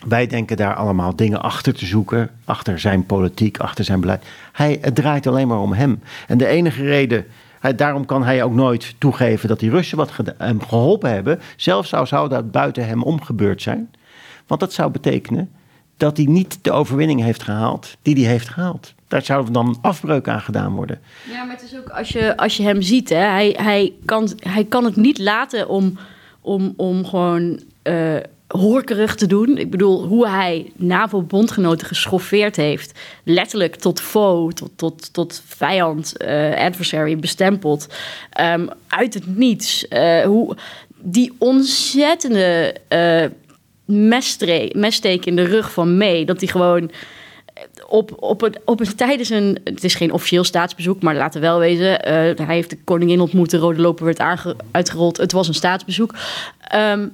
wij 0.08 0.28
denken 0.28 0.58
daar 0.58 0.76
allemaal 0.76 1.16
dingen 1.16 1.42
achter 1.42 1.74
te 1.74 1.86
zoeken. 1.86 2.30
Achter 2.46 2.80
zijn 2.80 3.06
politiek, 3.06 3.58
achter 3.58 3.86
zijn 3.86 4.00
beleid. 4.00 4.26
Hij, 4.52 4.78
het 4.82 4.96
draait 4.96 5.28
alleen 5.28 5.48
maar 5.48 5.60
om 5.60 5.74
hem. 5.74 6.02
En 6.28 6.38
de 6.38 6.48
enige 6.48 6.84
reden. 6.84 7.26
Hij, 7.60 7.76
daarom 7.76 8.06
kan 8.06 8.24
hij 8.24 8.44
ook 8.44 8.54
nooit 8.54 8.96
toegeven 8.98 9.48
dat 9.48 9.60
die 9.60 9.70
Russen 9.70 9.98
wat 9.98 10.12
hem 10.38 10.62
geholpen 10.62 11.12
hebben. 11.12 11.40
Zelfs 11.56 11.90
zou, 11.90 12.06
zou 12.06 12.30
dat 12.30 12.52
buiten 12.52 12.88
hem 12.88 13.04
omgebeurd 13.04 13.62
zijn. 13.62 13.92
Want 14.48 14.60
dat 14.60 14.74
zou 14.74 14.92
betekenen 14.92 15.50
dat 15.98 16.18
hij 16.18 16.26
niet 16.26 16.60
de 16.62 16.72
overwinning 16.72 17.22
heeft 17.22 17.44
gehaald 17.44 17.98
die 18.02 18.16
hij 18.16 18.32
heeft 18.32 18.50
gehaald. 18.50 18.94
Daar 19.08 19.26
zou 19.26 19.52
dan 19.52 19.78
afbreuk 19.82 20.28
aan 20.28 20.42
gedaan 20.42 20.74
worden. 20.74 21.00
Ja, 21.30 21.44
maar 21.44 21.56
het 21.56 21.64
is 21.64 21.78
ook 21.78 21.90
als 21.90 22.10
je, 22.10 22.38
als 22.38 22.58
je 22.58 22.64
hem 22.64 22.82
ziet, 22.82 23.10
hè, 23.10 23.16
hij, 23.16 23.56
hij, 23.62 23.94
kan, 24.06 24.30
hij 24.40 24.66
kan 24.66 24.84
het 24.84 24.96
niet 24.96 25.18
laten 25.18 25.70
om, 25.70 25.98
om, 26.42 26.74
om 26.78 27.06
gewoon 27.06 27.60
uh, 27.84 28.16
horkerig 28.50 29.16
te 29.16 29.28
doen. 29.28 29.58
Ik 29.58 29.70
bedoel, 29.70 30.04
hoe 30.04 30.28
hij 30.28 30.72
NAVO-bondgenoten 30.76 31.88
geschoffeerd 31.88 32.56
heeft, 32.56 33.00
letterlijk 33.24 33.76
tot 33.76 34.02
foe, 34.02 34.54
tot, 34.54 34.72
tot, 34.76 35.14
tot 35.14 35.42
vijand, 35.46 36.14
uh, 36.18 36.56
adversary 36.56 37.18
bestempeld, 37.18 37.88
um, 38.42 38.70
uit 38.88 39.14
het 39.14 39.38
niets. 39.38 39.86
Uh, 39.90 40.22
hoe 40.22 40.56
die 41.02 41.34
ontzettende 41.38 42.76
messteek 44.74 45.26
in 45.26 45.36
de 45.36 45.44
rug 45.44 45.72
van 45.72 45.98
mee. 45.98 46.26
Dat 46.26 46.40
hij 46.40 46.50
gewoon 46.50 46.92
op, 47.88 48.12
op, 48.20 48.42
het, 48.42 48.60
op 48.66 48.80
het, 48.80 48.98
tijdens 48.98 49.30
een. 49.30 49.60
Het 49.64 49.84
is 49.84 49.96
geen 49.96 50.12
officieel 50.12 50.44
staatsbezoek, 50.44 51.02
maar 51.02 51.16
laten 51.16 51.42
we 51.42 51.48
wel 51.48 51.60
wezen. 51.60 51.92
Uh, 51.92 52.46
hij 52.46 52.56
heeft 52.56 52.70
de 52.70 52.78
koningin 52.84 53.20
ontmoet, 53.20 53.50
de 53.50 53.58
rode 53.58 53.82
loper 53.82 54.06
werd 54.06 54.22
uitgerold. 54.72 55.18
Het 55.18 55.32
was 55.32 55.48
een 55.48 55.54
staatsbezoek. 55.54 56.16
Um, 56.76 57.14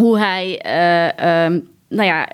hoe 0.00 0.18
hij. 0.18 0.62
Uh, 0.66 1.44
um, 1.44 1.68
nou 1.88 2.08
ja, 2.08 2.28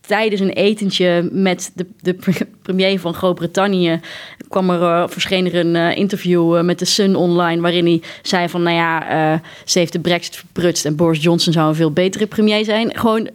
tijdens 0.00 0.40
een 0.40 0.50
etentje 0.50 1.28
met 1.32 1.72
de, 1.74 1.86
de 2.00 2.14
premier 2.62 3.00
van 3.00 3.14
Groot-Brittannië 3.14 4.00
kwam 4.48 4.70
er, 4.70 4.80
uh, 4.80 5.08
verscheen 5.08 5.46
er 5.46 5.54
een 5.54 5.74
uh, 5.74 5.96
interview 5.96 6.62
met 6.62 6.78
de 6.78 6.84
Sun 6.84 7.16
online 7.16 7.60
waarin 7.60 7.86
hij 7.86 8.02
zei 8.22 8.48
van 8.48 8.62
nou 8.62 8.76
ja, 8.76 9.40
ze 9.64 9.78
heeft 9.78 9.92
de 9.92 10.00
brexit 10.00 10.36
verprutst 10.36 10.84
en 10.84 10.96
Boris 10.96 11.22
Johnson 11.22 11.52
zou 11.52 11.68
een 11.68 11.74
veel 11.74 11.92
betere 11.92 12.26
premier 12.26 12.64
zijn. 12.64 12.98
Gewoon, 12.98 13.28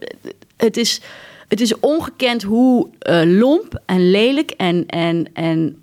het 0.56 0.76
is, 0.76 1.00
het 1.48 1.60
is 1.60 1.80
ongekend 1.80 2.42
hoe 2.42 2.88
lomp 3.24 3.80
en 3.86 4.10
lelijk 4.10 4.50
en, 4.50 4.86
en, 4.86 5.26
en 5.32 5.82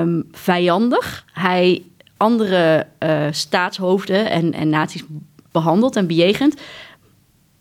um, 0.00 0.28
vijandig 0.32 1.24
hij 1.32 1.82
andere 2.16 2.86
staatshoofden 3.30 4.30
en, 4.30 4.52
en 4.52 4.68
naties 4.68 5.04
behandelt 5.52 5.96
en 5.96 6.06
bejegent. 6.06 6.60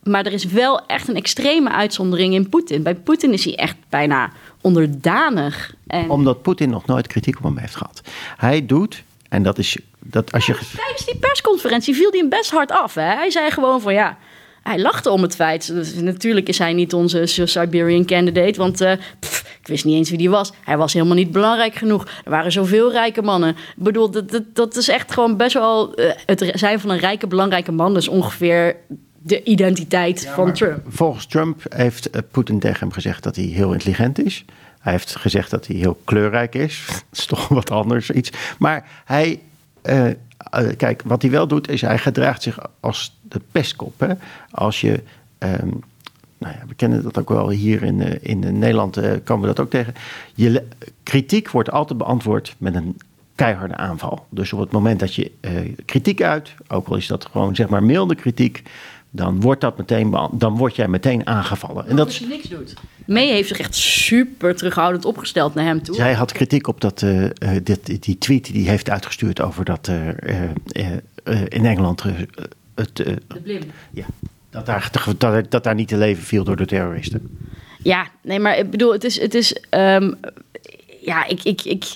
Maar 0.07 0.25
er 0.25 0.33
is 0.33 0.45
wel 0.45 0.85
echt 0.85 1.07
een 1.07 1.15
extreme 1.15 1.71
uitzondering 1.71 2.33
in 2.33 2.49
Poetin. 2.49 2.83
Bij 2.83 2.95
Poetin 2.95 3.33
is 3.33 3.43
hij 3.43 3.55
echt 3.55 3.75
bijna 3.89 4.31
onderdanig. 4.61 5.73
En... 5.87 6.09
Omdat 6.09 6.41
Poetin 6.41 6.69
nog 6.69 6.85
nooit 6.85 7.07
kritiek 7.07 7.37
op 7.37 7.43
hem 7.43 7.57
heeft 7.57 7.75
gehad. 7.75 8.01
Hij 8.37 8.65
doet, 8.65 9.03
en 9.29 9.43
dat 9.43 9.57
is 9.57 9.77
dat 9.99 10.31
als 10.31 10.45
je. 10.45 10.53
tijdens 10.75 11.05
die 11.05 11.15
persconferentie 11.15 11.95
viel 11.95 12.09
hij 12.09 12.19
hem 12.19 12.29
best 12.29 12.51
hard 12.51 12.71
af. 12.71 12.93
Hè? 12.93 13.01
Hij 13.01 13.31
zei 13.31 13.51
gewoon 13.51 13.81
van 13.81 13.93
ja. 13.93 14.17
Hij 14.63 14.79
lachte 14.79 15.09
om 15.09 15.21
het 15.21 15.35
feit. 15.35 15.67
Dus 15.67 15.93
natuurlijk 15.93 16.47
is 16.47 16.57
hij 16.57 16.73
niet 16.73 16.93
onze 16.93 17.25
Siberian 17.25 18.05
candidate. 18.05 18.57
Want 18.57 18.81
uh, 18.81 18.91
pff, 19.19 19.57
ik 19.59 19.67
wist 19.67 19.85
niet 19.85 19.95
eens 19.95 20.09
wie 20.09 20.17
die 20.17 20.29
was. 20.29 20.51
Hij 20.63 20.77
was 20.77 20.93
helemaal 20.93 21.15
niet 21.15 21.31
belangrijk 21.31 21.75
genoeg. 21.75 22.03
Er 22.23 22.31
waren 22.31 22.51
zoveel 22.51 22.91
rijke 22.91 23.21
mannen. 23.21 23.49
Ik 23.49 23.83
bedoel, 23.83 24.11
dat, 24.11 24.31
dat, 24.31 24.43
dat 24.53 24.75
is 24.75 24.87
echt 24.87 25.11
gewoon 25.13 25.37
best 25.37 25.53
wel. 25.53 25.99
Uh, 25.99 26.11
het 26.25 26.51
zijn 26.53 26.79
van 26.79 26.89
een 26.89 26.99
rijke, 26.99 27.27
belangrijke 27.27 27.71
man. 27.71 27.93
Dus 27.93 28.07
ongeveer 28.07 28.75
de 29.27 29.43
identiteit 29.43 30.27
van 30.27 30.53
Trump. 30.53 30.83
Volgens 30.87 31.25
Trump 31.25 31.61
heeft 31.69 32.15
uh, 32.15 32.21
Poetin 32.31 32.59
tegen 32.59 32.79
hem 32.79 32.91
gezegd 32.91 33.23
dat 33.23 33.35
hij 33.35 33.45
heel 33.45 33.73
intelligent 33.73 34.25
is. 34.25 34.45
Hij 34.79 34.91
heeft 34.91 35.15
gezegd 35.15 35.49
dat 35.51 35.67
hij 35.67 35.75
heel 35.75 35.99
kleurrijk 36.03 36.55
is. 36.55 36.85
dat 36.87 37.19
is 37.19 37.25
toch 37.25 37.47
wat 37.47 37.71
anders 37.71 38.11
iets. 38.11 38.31
Maar 38.59 38.85
hij, 39.05 39.39
uh, 39.83 40.05
uh, 40.05 40.13
kijk, 40.77 41.01
wat 41.05 41.21
hij 41.21 41.31
wel 41.31 41.47
doet 41.47 41.69
is 41.69 41.81
hij 41.81 41.97
gedraagt 41.97 42.41
zich 42.41 42.59
als 42.79 43.17
de 43.21 43.41
pestkop. 43.51 43.99
Hè? 43.99 44.13
Als 44.51 44.81
je, 44.81 45.03
um, 45.39 45.83
nou 46.37 46.53
ja, 46.53 46.63
we 46.67 46.73
kennen 46.75 47.03
dat 47.03 47.17
ook 47.17 47.29
wel 47.29 47.49
hier 47.49 47.83
in, 47.83 48.21
in 48.21 48.59
Nederland, 48.59 48.99
komen 49.23 49.47
we 49.47 49.53
dat 49.55 49.59
ook 49.59 49.69
tegen. 49.69 49.93
Je 50.33 50.63
kritiek 51.03 51.49
wordt 51.49 51.71
altijd 51.71 51.97
beantwoord 51.97 52.55
met 52.57 52.75
een 52.75 52.97
keiharde 53.35 53.75
aanval. 53.75 54.25
Dus 54.29 54.53
op 54.53 54.59
het 54.59 54.71
moment 54.71 54.99
dat 54.99 55.15
je 55.15 55.31
kritiek 55.85 56.21
uit, 56.21 56.53
ook 56.67 56.87
al 56.87 56.95
is 56.95 57.07
dat 57.07 57.25
gewoon 57.31 57.55
zeg 57.55 57.69
maar 57.69 57.83
milde 57.83 58.15
kritiek, 58.15 58.63
dan 59.17 59.41
wordt 59.41 59.61
dat 59.61 59.77
meteen, 59.77 60.29
dan 60.31 60.57
word 60.57 60.75
jij 60.75 60.87
meteen 60.87 61.27
aangevallen. 61.27 61.87
En 61.87 61.95
dat 61.95 62.05
als 62.05 62.17
je 62.17 62.27
niks 62.27 62.47
doet. 62.47 62.73
May 63.05 63.27
heeft 63.27 63.47
zich 63.47 63.59
echt 63.59 63.75
super 63.75 64.55
terughoudend 64.55 65.05
opgesteld 65.05 65.53
naar 65.53 65.65
hem 65.65 65.83
toe. 65.83 65.95
Zij 65.95 66.13
had 66.13 66.31
kritiek 66.31 66.67
op 66.67 66.81
dat, 66.81 67.01
uh, 67.01 67.29
dit, 67.63 68.03
die 68.03 68.17
tweet 68.17 68.45
die 68.45 68.61
hij 68.61 68.71
heeft 68.71 68.89
uitgestuurd 68.89 69.41
over 69.41 69.65
dat 69.65 69.87
uh, 69.87 70.09
in 71.47 71.65
Engeland 71.65 72.03
het. 72.75 72.95
de 72.95 73.21
blim. 73.43 73.61
Ja, 73.91 74.05
dat 74.49 74.65
daar, 74.65 74.91
dat, 75.17 75.51
dat 75.51 75.63
daar 75.63 75.75
niet 75.75 75.87
te 75.87 75.97
leven 75.97 76.23
viel 76.23 76.43
door 76.43 76.55
de 76.55 76.65
terroristen. 76.65 77.37
Ja, 77.83 78.07
nee, 78.21 78.39
maar 78.39 78.57
ik 78.57 78.69
bedoel, 78.69 78.91
het 78.91 79.03
is. 79.03 79.19
Het 79.19 79.33
is 79.33 79.63
um, 79.69 80.15
ja, 81.01 81.25
ik. 81.25 81.43
ik, 81.43 81.61
ik 81.61 81.95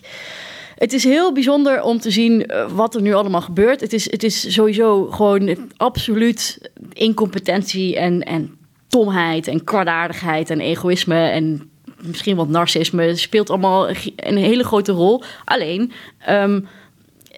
het 0.82 0.94
is 0.94 1.04
heel 1.04 1.34
bijzonder 1.34 1.82
om 1.82 2.00
te 2.00 2.12
zien 2.12 2.46
eh, 2.46 2.72
wat 2.72 2.96
er 2.96 3.02
nu 3.02 3.14
allemaal 3.14 3.42
gebeurt. 3.42 3.82
Het 3.82 3.94
is, 3.94 4.12
het 4.12 4.24
is 4.24 4.54
sowieso 4.54 5.06
gewoon 5.06 5.58
absoluut 5.78 6.70
incompetentie 6.94 7.98
en, 7.98 8.24
en 8.24 8.58
tomheid 8.88 9.48
en 9.48 9.64
kwaadaardigheid 9.64 10.50
en 10.50 10.60
egoïsme 10.60 11.30
en 11.30 11.70
misschien 12.02 12.36
wat 12.36 12.48
narcisme. 12.48 13.16
speelt 13.16 13.50
allemaal 13.50 13.90
een 14.16 14.38
hele 14.38 14.64
grote 14.64 14.92
rol. 14.92 15.24
Alleen, 15.46 15.92
um, 16.30 16.68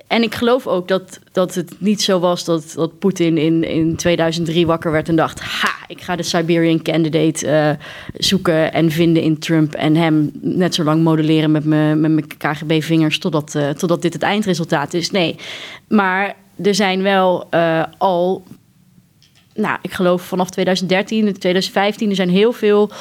en 0.08 0.24
ik 0.24 0.36
geloof 0.36 0.68
ook 0.68 0.88
dat, 0.88 1.20
dat 1.32 1.56
het 1.56 1.76
niet 1.78 2.02
zo 2.02 2.20
was 2.20 2.46
dat, 2.46 2.74
dat 2.76 3.00
Poetin 3.00 3.38
in, 3.38 3.64
in 3.64 3.96
2003 3.96 4.66
wakker 4.66 4.92
werd 4.92 5.10
en 5.10 5.16
dacht: 5.16 5.40
ha, 5.40 5.74
ik 5.88 6.02
ga 6.02 6.16
de 6.16 6.24
Siberian 6.24 6.82
candidate 6.82 7.48
uh, 7.48 7.86
zoeken 8.14 8.74
en 8.74 8.92
vinden 8.92 9.24
in 9.24 9.40
Trump 9.40 9.74
en 9.74 9.96
hem 9.96 10.32
net 10.42 10.76
zo 10.76 10.84
lang 10.84 11.04
modelleren 11.04 11.52
met 11.52 11.66
mijn, 11.66 12.00
met 12.00 12.12
mijn 12.12 12.28
KGB-vingers 12.38 13.20
totdat, 13.20 13.56
uh, 13.56 13.70
totdat 13.70 14.02
dit 14.02 14.14
het 14.14 14.24
eindresultaat 14.24 14.94
is. 14.94 15.12
Nee, 15.12 15.36
maar 15.88 16.36
er 16.64 16.76
zijn 16.76 17.02
wel 17.02 17.48
uh, 17.52 17.84
al, 17.98 18.44
nou, 19.54 19.78
ik 19.82 19.94
geloof 19.94 20.22
vanaf 20.22 20.50
2013, 20.50 21.24
2015, 21.24 22.10
er 22.10 22.16
zijn 22.16 22.30
heel 22.30 22.54
veel 22.54 22.92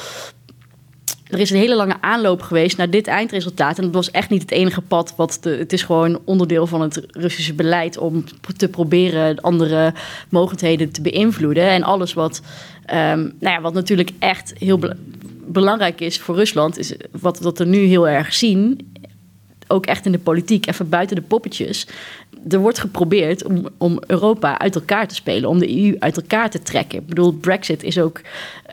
er 1.33 1.41
is 1.41 1.51
een 1.51 1.57
hele 1.57 1.75
lange 1.75 1.97
aanloop 2.01 2.43
geweest 2.43 2.77
naar 2.77 2.91
dit 2.91 3.07
eindresultaat. 3.07 3.79
En 3.79 3.85
het 3.85 3.95
was 3.95 4.11
echt 4.11 4.31
niet 4.31 4.43
het 4.43 4.51
enige 4.51 4.81
pad. 4.81 5.15
Wat 5.17 5.39
de, 5.41 5.51
het 5.51 5.73
is 5.73 5.83
gewoon 5.83 6.21
onderdeel 6.25 6.67
van 6.67 6.81
het 6.81 7.03
Russische 7.11 7.55
beleid 7.55 7.99
om 7.99 8.25
te 8.57 8.69
proberen 8.69 9.41
andere 9.41 9.95
mogelijkheden 10.29 10.91
te 10.91 11.03
beïnvloeden. 11.03 11.69
En 11.69 11.83
alles 11.83 12.13
wat, 12.13 12.43
um, 12.87 13.35
nou 13.41 13.55
ja, 13.55 13.61
wat 13.61 13.75
natuurlijk 13.75 14.11
echt 14.19 14.53
heel 14.59 14.81
belangrijk 15.47 16.01
is 16.01 16.19
voor 16.19 16.35
Rusland, 16.35 16.79
is 16.79 16.95
wat 17.21 17.39
we 17.39 17.53
er 17.53 17.67
nu 17.67 17.79
heel 17.79 18.09
erg 18.09 18.35
zien. 18.35 18.93
Ook 19.69 19.87
echt 19.87 20.07
in 20.07 20.13
de 20.13 20.19
politiek, 20.19 20.67
even 20.67 20.89
buiten 20.89 21.17
de 21.17 21.23
poppetjes. 21.23 21.87
Er 22.49 22.59
wordt 22.59 22.79
geprobeerd 22.79 23.45
om, 23.45 23.69
om 23.79 24.01
Europa 24.07 24.59
uit 24.59 24.75
elkaar 24.75 25.09
te 25.09 25.15
spelen, 25.15 25.49
om 25.49 25.59
de 25.59 25.83
EU 25.83 25.97
uit 25.99 26.17
elkaar 26.17 26.51
te 26.51 26.63
trekken. 26.63 26.99
Ik 26.99 27.07
bedoel, 27.07 27.33
Brexit 27.33 27.83
is 27.83 27.99
ook 27.99 28.21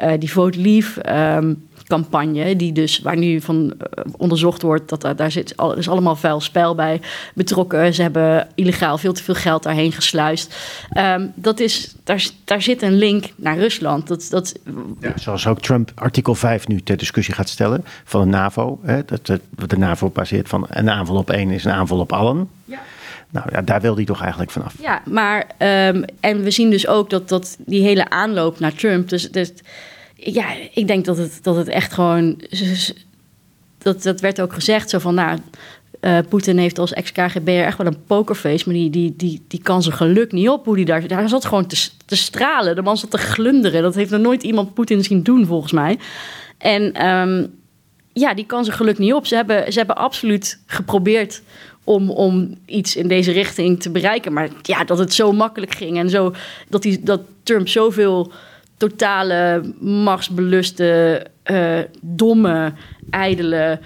uh, 0.04 0.12
die 0.20 0.32
vote 0.32 0.60
leave. 0.60 1.16
Um, 1.36 1.68
campagne, 1.90 2.56
die 2.56 2.72
dus 2.72 3.00
waar 3.00 3.18
nu 3.18 3.42
van 3.42 3.66
uh, 3.66 4.14
onderzocht 4.18 4.62
wordt 4.62 4.90
dat 4.90 5.18
daar 5.18 5.32
zit 5.32 5.58
al, 5.58 5.76
is 5.76 5.90
allemaal 5.90 6.16
vuil 6.16 6.42
spel 6.42 6.76
bij 6.76 7.02
betrokken. 7.36 7.94
Ze 7.94 8.02
hebben 8.02 8.48
illegaal 8.56 8.98
veel 8.98 9.14
te 9.14 9.24
veel 9.24 9.36
geld 9.36 9.64
daarheen 9.64 9.92
gesluist. 9.92 10.56
Um, 10.98 11.32
dat 11.36 11.60
is, 11.60 11.96
daar, 12.04 12.28
daar 12.44 12.62
zit 12.62 12.82
een 12.82 12.98
link 12.98 13.26
naar 13.36 13.58
Rusland. 13.58 14.08
Dat, 14.08 14.28
dat, 14.30 14.60
ja, 15.00 15.14
zoals 15.16 15.48
ook 15.48 15.62
Trump 15.62 15.92
artikel 15.96 16.36
5 16.36 16.68
nu 16.68 16.82
ter 16.82 16.98
discussie 16.98 17.34
gaat 17.34 17.50
stellen 17.50 17.86
van 18.04 18.22
de 18.22 18.28
NAVO. 18.28 18.80
Hè, 18.84 19.06
dat, 19.06 19.26
dat 19.26 19.70
de 19.70 19.78
NAVO 19.78 20.10
baseert 20.10 20.50
van 20.50 20.66
een 20.70 20.90
aanval 20.90 21.16
op 21.16 21.30
één 21.30 21.50
is 21.50 21.66
een 21.66 21.72
aanval 21.72 22.00
op 22.00 22.14
allen. 22.14 22.50
Ja. 22.66 22.80
Nou 23.30 23.48
ja, 23.52 23.62
daar 23.62 23.82
wil 23.82 23.96
hij 23.96 24.06
toch 24.06 24.22
eigenlijk 24.22 24.52
vanaf. 24.52 24.74
Ja, 24.82 25.02
maar 25.06 25.40
um, 25.88 26.06
en 26.20 26.44
we 26.44 26.52
zien 26.52 26.70
dus 26.70 26.88
ook 26.88 27.10
dat, 27.10 27.30
dat 27.30 27.58
die 27.66 27.84
hele 27.84 28.10
aanloop 28.10 28.60
naar 28.60 28.74
Trump. 28.74 29.10
Dus, 29.10 29.32
dus 29.32 29.52
ja, 30.20 30.46
ik 30.74 30.88
denk 30.88 31.06
dat 31.06 31.18
het, 31.18 31.40
dat 31.42 31.56
het 31.56 31.68
echt 31.68 31.94
gewoon. 31.94 32.42
Dat, 33.78 34.04
dat 34.04 34.22
werd 34.22 34.42
ook 34.42 34.54
gezegd, 34.54 34.90
zo 34.90 35.00
van 35.00 35.16
nou. 35.16 35.40
Uh, 36.02 36.18
Poetin 36.30 36.58
heeft 36.58 36.80
als 36.80 36.94
ex-KGB'er 36.94 37.66
echt 37.66 37.78
wel 37.78 37.88
een 37.88 38.04
pokerface, 38.08 38.64
maar 38.66 38.76
die, 38.76 38.90
die, 38.90 39.14
die, 39.16 39.42
die 39.48 39.62
kan 39.62 39.84
zijn 39.84 39.96
geluk 39.96 40.32
niet 40.32 40.50
op 40.50 40.66
hoe 40.66 40.76
die 40.76 40.86
daar... 40.86 41.08
Daar 41.08 41.30
zat 41.30 41.46
gewoon 41.46 41.68
te, 41.68 41.90
te 42.06 42.16
stralen, 42.16 42.76
de 42.76 42.82
man 42.82 42.98
zat 42.98 43.12
te 43.12 43.18
glunderen. 43.18 43.82
Dat 43.82 43.96
heeft 43.96 44.12
nog 44.12 44.22
nooit 44.22 44.44
iemand 44.44 44.74
Poetin 44.74 45.04
zien 45.04 45.24
doen, 45.24 45.46
volgens 45.46 45.72
mij. 45.72 46.00
En 46.58 47.08
um, 47.08 47.54
ja, 48.14 48.34
die 48.34 48.46
kan 48.46 48.64
zijn 48.64 48.78
geluk 48.78 48.98
niet 48.98 49.14
op. 49.14 49.26
Ze 49.26 49.36
hebben, 49.36 49.72
ze 49.72 49.78
hebben 49.78 49.98
absoluut 49.98 50.60
geprobeerd 50.66 51.42
om, 51.84 52.10
om 52.10 52.58
iets 52.66 52.96
in 52.96 53.08
deze 53.08 53.32
richting 53.32 53.82
te 53.82 53.92
bereiken. 53.92 54.34
Maar 54.34 54.50
ja, 54.62 54.84
dat 54.84 54.98
het 54.98 55.14
zo 55.14 55.32
makkelijk 55.32 55.76
ging 55.76 55.98
en 55.98 56.10
zo, 56.10 56.34
dat, 56.70 56.82
die, 56.82 57.04
dat 57.04 57.22
Trump 57.44 57.68
zoveel 57.68 58.32
totale 58.80 59.62
machtsbeluste, 59.80 61.26
uh, 61.52 61.80
domme, 62.02 62.74
ijdele, 63.10 63.80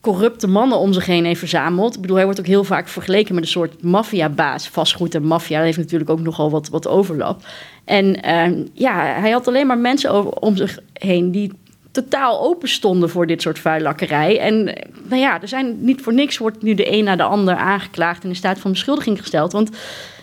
corrupte 0.00 0.46
mannen 0.46 0.78
om 0.78 0.92
zich 0.92 1.06
heen 1.06 1.24
heeft 1.24 1.38
verzameld. 1.38 1.94
Ik 1.94 2.00
bedoel, 2.00 2.16
hij 2.16 2.24
wordt 2.24 2.40
ook 2.40 2.46
heel 2.46 2.64
vaak 2.64 2.88
vergeleken 2.88 3.34
met 3.34 3.44
een 3.44 3.50
soort 3.50 3.82
maffiabaas. 3.82 4.68
Vastgoed 4.68 5.14
en 5.14 5.24
maffia 5.24 5.60
heeft 5.60 5.78
natuurlijk 5.78 6.10
ook 6.10 6.20
nogal 6.20 6.50
wat, 6.50 6.68
wat 6.68 6.88
overlap. 6.88 7.42
En 7.84 8.26
uh, 8.26 8.64
ja, 8.72 9.20
hij 9.20 9.30
had 9.30 9.48
alleen 9.48 9.66
maar 9.66 9.78
mensen 9.78 10.42
om 10.42 10.56
zich 10.56 10.78
heen 10.92 11.30
die 11.30 11.52
totaal 11.94 12.40
open 12.40 12.68
stonden 12.68 13.10
voor 13.10 13.26
dit 13.26 13.42
soort 13.42 13.58
vuillakkerij. 13.58 14.38
En 14.38 14.64
nou 15.02 15.20
ja, 15.20 15.40
er 15.42 15.48
zijn 15.48 15.84
niet 15.84 16.02
voor 16.02 16.14
niks 16.14 16.38
wordt 16.38 16.62
nu 16.62 16.74
de 16.74 16.92
een 16.92 17.04
na 17.04 17.16
de 17.16 17.22
ander 17.22 17.56
aangeklaagd 17.56 18.22
en 18.22 18.28
in 18.28 18.36
staat 18.36 18.58
van 18.58 18.70
beschuldiging 18.70 19.18
gesteld. 19.18 19.52
Want 19.52 19.70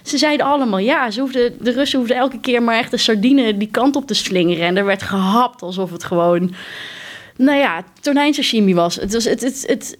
ze 0.03 0.17
zeiden 0.17 0.45
allemaal 0.45 0.79
ja, 0.79 1.11
ze 1.11 1.19
hoefden, 1.19 1.53
de 1.59 1.71
Russen 1.71 1.99
hoefden 1.99 2.17
elke 2.17 2.39
keer 2.39 2.63
maar 2.63 2.77
echt 2.77 2.91
de 2.91 2.97
sardine 2.97 3.57
die 3.57 3.71
kant 3.71 3.95
op 3.95 4.07
te 4.07 4.13
slingeren. 4.13 4.65
En 4.65 4.77
er 4.77 4.85
werd 4.85 5.03
gehapt 5.03 5.61
alsof 5.61 5.91
het 5.91 6.03
gewoon, 6.03 6.53
nou 7.37 7.57
ja, 7.57 7.83
tonijnsashimi 7.99 8.73
was. 8.73 8.95
Het 8.95 9.13
was 9.13 9.23
het, 9.23 9.41
het, 9.41 9.63
het, 9.67 9.97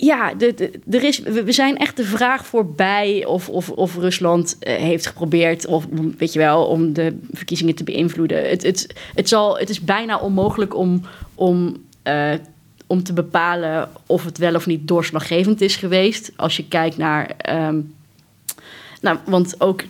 ja, 0.00 0.34
de, 0.34 0.70
er 0.90 1.04
is, 1.04 1.18
we 1.18 1.52
zijn 1.52 1.76
echt 1.76 1.96
de 1.96 2.04
vraag 2.04 2.46
voorbij 2.46 3.24
of, 3.24 3.48
of, 3.48 3.70
of 3.70 3.96
Rusland 3.96 4.56
eh, 4.58 4.76
heeft 4.76 5.06
geprobeerd, 5.06 5.66
of 5.66 5.86
weet 6.18 6.32
je 6.32 6.38
wel, 6.38 6.66
om 6.66 6.92
de 6.92 7.18
verkiezingen 7.32 7.74
te 7.74 7.84
beïnvloeden. 7.84 8.48
Het, 8.48 8.62
het, 8.62 8.94
het, 9.14 9.28
zal, 9.28 9.58
het 9.58 9.68
is 9.68 9.80
bijna 9.80 10.18
onmogelijk 10.18 10.76
om, 10.76 11.02
om, 11.34 11.76
uh, 12.04 12.32
om 12.86 13.02
te 13.02 13.12
bepalen 13.12 13.88
of 14.06 14.24
het 14.24 14.38
wel 14.38 14.54
of 14.54 14.66
niet 14.66 14.88
doorslaggevend 14.88 15.60
is 15.60 15.76
geweest. 15.76 16.32
Als 16.36 16.56
je 16.56 16.68
kijkt 16.68 16.96
naar. 16.96 17.36
Um, 17.50 17.94
nou, 19.00 19.18
want 19.26 19.60
ook. 19.60 19.84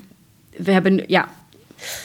We 0.56 0.72
hebben. 0.72 1.04
Ja. 1.06 1.28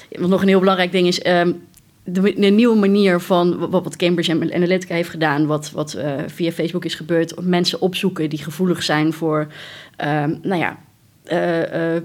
Wat 0.10 0.30
nog 0.30 0.42
een 0.42 0.48
heel 0.48 0.60
belangrijk 0.60 0.92
ding 0.92 1.08
is. 1.08 1.26
Um, 1.26 1.64
de, 2.04 2.32
nieuwe 2.32 2.76
manier 2.76 3.20
van 3.20 3.70
wat, 3.70 3.96
Cambridge 3.96 4.54
Analytica 4.54 4.96
heeft 4.96 5.10
gedaan, 5.10 5.46
wat, 5.46 5.72
wat 5.72 5.96
uh, 5.98 6.14
via 6.28 6.52
Facebook 6.52 6.86
is 6.86 6.96
gebeurd, 6.96 7.42
mensen 7.42 7.82
opzoeken 7.82 8.30
die 8.30 8.44
gevoelig 8.44 8.84
zijn 8.84 9.14
voor, 9.14 9.48
uh, 10.04 10.24
nou 10.42 10.56
ja, 10.56 10.80
uh, 11.32 12.02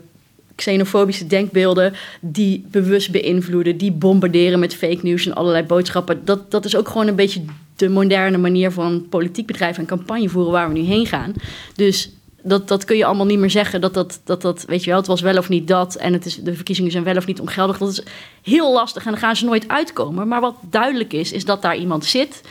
xenofobische 0.54 1.26
denkbeelden, 1.26 1.92
die 2.20 2.66
bewust 2.70 3.10
beïnvloeden, 3.10 3.76
die 3.76 3.92
bombarderen 3.92 4.58
met 4.58 4.74
fake 4.74 4.98
news 5.02 5.26
en 5.26 5.34
allerlei 5.34 5.64
boodschappen. 5.64 6.24
Dat, 6.24 6.50
dat 6.50 6.64
is 6.64 6.76
ook 6.76 6.88
gewoon 6.88 7.06
een 7.06 7.14
beetje 7.14 7.42
de 7.76 7.88
moderne 7.88 8.38
manier 8.38 8.70
van 8.70 9.06
politiek 9.08 9.46
bedrijven 9.46 9.82
en 9.82 9.88
campagne 9.88 10.28
voeren 10.28 10.52
waar 10.52 10.68
we 10.68 10.78
nu 10.78 10.84
heen 10.84 11.06
gaan. 11.06 11.32
Dus 11.74 12.10
dat, 12.42 12.68
dat 12.68 12.84
kun 12.84 12.96
je 12.96 13.04
allemaal 13.04 13.26
niet 13.26 13.38
meer 13.38 13.50
zeggen. 13.50 13.80
Dat, 13.80 13.94
dat, 13.94 14.20
dat, 14.24 14.42
dat, 14.42 14.64
weet 14.66 14.84
je 14.84 14.90
wel, 14.90 14.98
het 14.98 15.08
was 15.08 15.20
wel 15.20 15.36
of 15.36 15.48
niet 15.48 15.68
dat. 15.68 15.94
En 15.94 16.12
het 16.12 16.26
is, 16.26 16.36
de 16.36 16.54
verkiezingen 16.54 16.90
zijn 16.90 17.04
wel 17.04 17.16
of 17.16 17.26
niet 17.26 17.40
ongeldig. 17.40 17.78
Dat 17.78 17.88
is 17.88 18.02
heel 18.42 18.72
lastig 18.72 19.04
en 19.04 19.10
dan 19.10 19.20
gaan 19.20 19.36
ze 19.36 19.44
nooit 19.44 19.68
uitkomen. 19.68 20.28
Maar 20.28 20.40
wat 20.40 20.56
duidelijk 20.70 21.12
is, 21.12 21.32
is 21.32 21.44
dat 21.44 21.62
daar 21.62 21.76
iemand 21.76 22.04
zit 22.04 22.42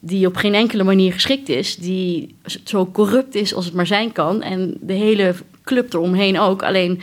die 0.00 0.26
op 0.26 0.36
geen 0.36 0.54
enkele 0.54 0.84
manier 0.84 1.12
geschikt 1.12 1.48
is. 1.48 1.76
Die 1.76 2.34
zo 2.64 2.86
corrupt 2.86 3.34
is 3.34 3.54
als 3.54 3.64
het 3.64 3.74
maar 3.74 3.86
zijn 3.86 4.12
kan. 4.12 4.42
En 4.42 4.76
de 4.80 4.92
hele 4.92 5.34
club 5.64 5.92
eromheen 5.92 6.38
ook. 6.38 6.62
Alleen 6.62 7.00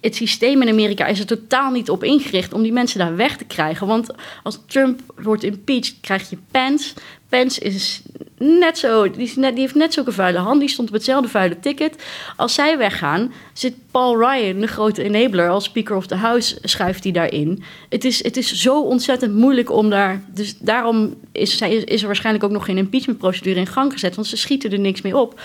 het 0.00 0.14
systeem 0.14 0.62
in 0.62 0.68
Amerika 0.68 1.06
is 1.06 1.18
er 1.18 1.26
totaal 1.26 1.70
niet 1.70 1.90
op 1.90 2.04
ingericht 2.04 2.52
om 2.52 2.62
die 2.62 2.72
mensen 2.72 2.98
daar 2.98 3.16
weg 3.16 3.36
te 3.36 3.44
krijgen. 3.44 3.86
Want 3.86 4.10
als 4.42 4.60
Trump 4.66 5.00
wordt 5.16 5.44
impeached, 5.44 5.96
krijg 6.00 6.30
je 6.30 6.38
Pence. 6.50 6.94
Pence 7.28 7.60
is 7.60 8.02
net 8.38 8.78
zo, 8.78 9.10
die, 9.10 9.32
heeft 9.54 9.74
net 9.74 9.94
zulke 9.94 10.12
vuile 10.12 10.38
hand. 10.38 10.60
Die 10.60 10.68
stond 10.68 10.88
op 10.88 10.94
hetzelfde 10.94 11.28
vuile 11.28 11.60
ticket. 11.60 12.02
Als 12.36 12.54
zij 12.54 12.78
weggaan, 12.78 13.32
zit 13.52 13.74
Paul 13.90 14.18
Ryan, 14.18 14.60
de 14.60 14.66
grote 14.66 15.02
enabler, 15.02 15.48
als 15.48 15.64
Speaker 15.64 15.96
of 15.96 16.06
the 16.06 16.14
House, 16.14 16.58
schuift 16.62 17.02
hij 17.02 17.12
daarin. 17.12 17.62
Het 17.88 18.04
is, 18.04 18.22
het 18.24 18.36
is 18.36 18.52
zo 18.52 18.82
ontzettend 18.82 19.34
moeilijk 19.34 19.70
om 19.70 19.90
daar. 19.90 20.22
Dus 20.34 20.58
daarom 20.58 21.14
is, 21.32 21.60
is 21.60 22.00
er 22.00 22.06
waarschijnlijk 22.06 22.44
ook 22.44 22.50
nog 22.50 22.64
geen 22.64 22.78
impeachmentprocedure 22.78 23.60
in 23.60 23.66
gang 23.66 23.92
gezet. 23.92 24.14
Want 24.14 24.26
ze 24.26 24.36
schieten 24.36 24.72
er 24.72 24.78
niks 24.78 25.02
mee 25.02 25.16
op. 25.16 25.40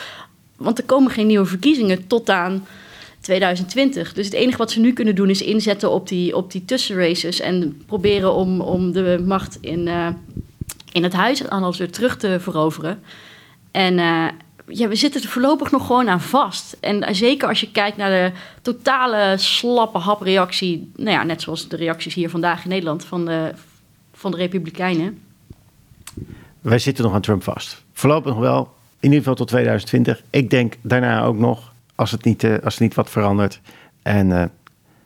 Want 0.58 0.78
er 0.78 0.84
komen 0.84 1.12
geen 1.12 1.28
nieuwe 1.28 1.46
verkiezingen 1.46 2.08
tot 2.08 2.30
aan 2.30 2.66
2020. 3.22 4.14
Dus 4.14 4.26
het 4.26 4.34
enige 4.34 4.58
wat 4.58 4.72
ze 4.72 4.80
nu 4.80 4.94
kunnen 4.94 5.16
doen 5.16 5.30
is 5.30 5.42
inzetten 5.42 5.92
op 5.92 6.08
die, 6.08 6.36
op 6.36 6.52
die 6.52 6.66
tussenraces 6.66 7.40
en 7.40 7.82
proberen 7.86 8.34
om, 8.34 8.62
om 8.62 8.92
de 8.92 9.24
macht 9.26 9.58
in, 9.62 9.88
uh, 9.88 10.08
in 10.92 11.04
het 11.04 11.14
huis 11.14 11.50
alles 11.50 11.78
weer 11.78 11.92
terug 11.92 12.18
te 12.18 12.40
veroveren. 12.40 13.04
En 13.72 13.94
uh, 13.94 14.28
ja, 14.68 14.88
we 14.88 14.96
zitten 14.96 15.22
er 15.22 15.28
voorlopig 15.28 15.72
nog 15.72 15.86
gewoon 15.86 16.10
aan 16.10 16.22
vast. 16.22 16.78
En 16.80 17.16
zeker 17.16 17.48
als 17.48 17.60
je 17.60 17.72
kijkt 17.72 17.98
naar 17.98 18.10
de 18.10 18.32
totale 18.62 19.38
slappe 19.38 19.98
hapreactie, 19.98 20.92
nou 20.96 21.10
ja, 21.10 21.24
net 21.24 21.42
zoals 21.42 21.68
de 21.68 21.76
reacties 21.76 22.14
hier 22.14 22.30
vandaag 22.30 22.64
in 22.64 22.70
Nederland 22.70 23.06
van 23.06 23.26
de, 23.26 23.52
van 24.14 24.32
de 24.32 24.38
Republikeinen. 24.38 25.20
Wij 26.62 26.80
zitten 26.80 27.04
nog 27.04 27.14
aan 27.14 27.22
Trump 27.22 27.44
vast. 27.44 27.84
Voorlopig 27.94 28.32
nog 28.32 28.42
wel, 28.42 28.74
in 29.00 29.10
ieder 29.10 29.18
geval 29.18 29.36
tot 29.36 29.48
2020. 29.48 30.22
Ik 30.30 30.50
denk 30.50 30.74
daarna 30.82 31.24
ook 31.24 31.38
nog 31.38 31.74
als 31.96 32.12
het 32.12 32.24
niet, 32.24 32.44
uh, 32.44 32.54
als 32.64 32.74
het 32.74 32.84
niet 32.84 32.94
wat 32.94 33.10
verandert. 33.10 33.62
En 34.02 34.30
uh, 34.30 34.44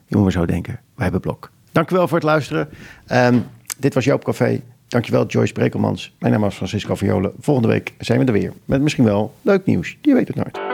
je 0.08 0.18
moet 0.18 0.32
zo 0.32 0.46
denken, 0.46 0.74
wij 0.74 1.04
hebben 1.04 1.22
blok. 1.22 1.52
Dank 1.72 1.92
u 1.92 1.96
wel 1.96 2.08
voor 2.08 2.18
het 2.18 2.26
luisteren. 2.26 2.70
Um, 3.12 3.46
dit 3.78 3.94
was 3.94 4.04
Joop 4.04 4.24
Café. 4.24 4.62
Dankjewel 4.96 5.26
Joyce 5.26 5.54
Brekelmans. 5.54 6.14
Mijn 6.20 6.34
naam 6.34 6.46
is 6.46 6.56
Francisco 6.56 6.96
Viola. 6.96 7.32
Volgende 7.40 7.70
week 7.70 7.94
zijn 7.98 8.20
we 8.20 8.26
er 8.26 8.32
weer 8.32 8.54
met 8.66 8.82
misschien 8.82 9.04
wel 9.04 9.34
leuk 9.42 9.66
nieuws. 9.66 9.98
Je 10.02 10.14
weet 10.14 10.28
het 10.28 10.36
nooit. 10.36 10.65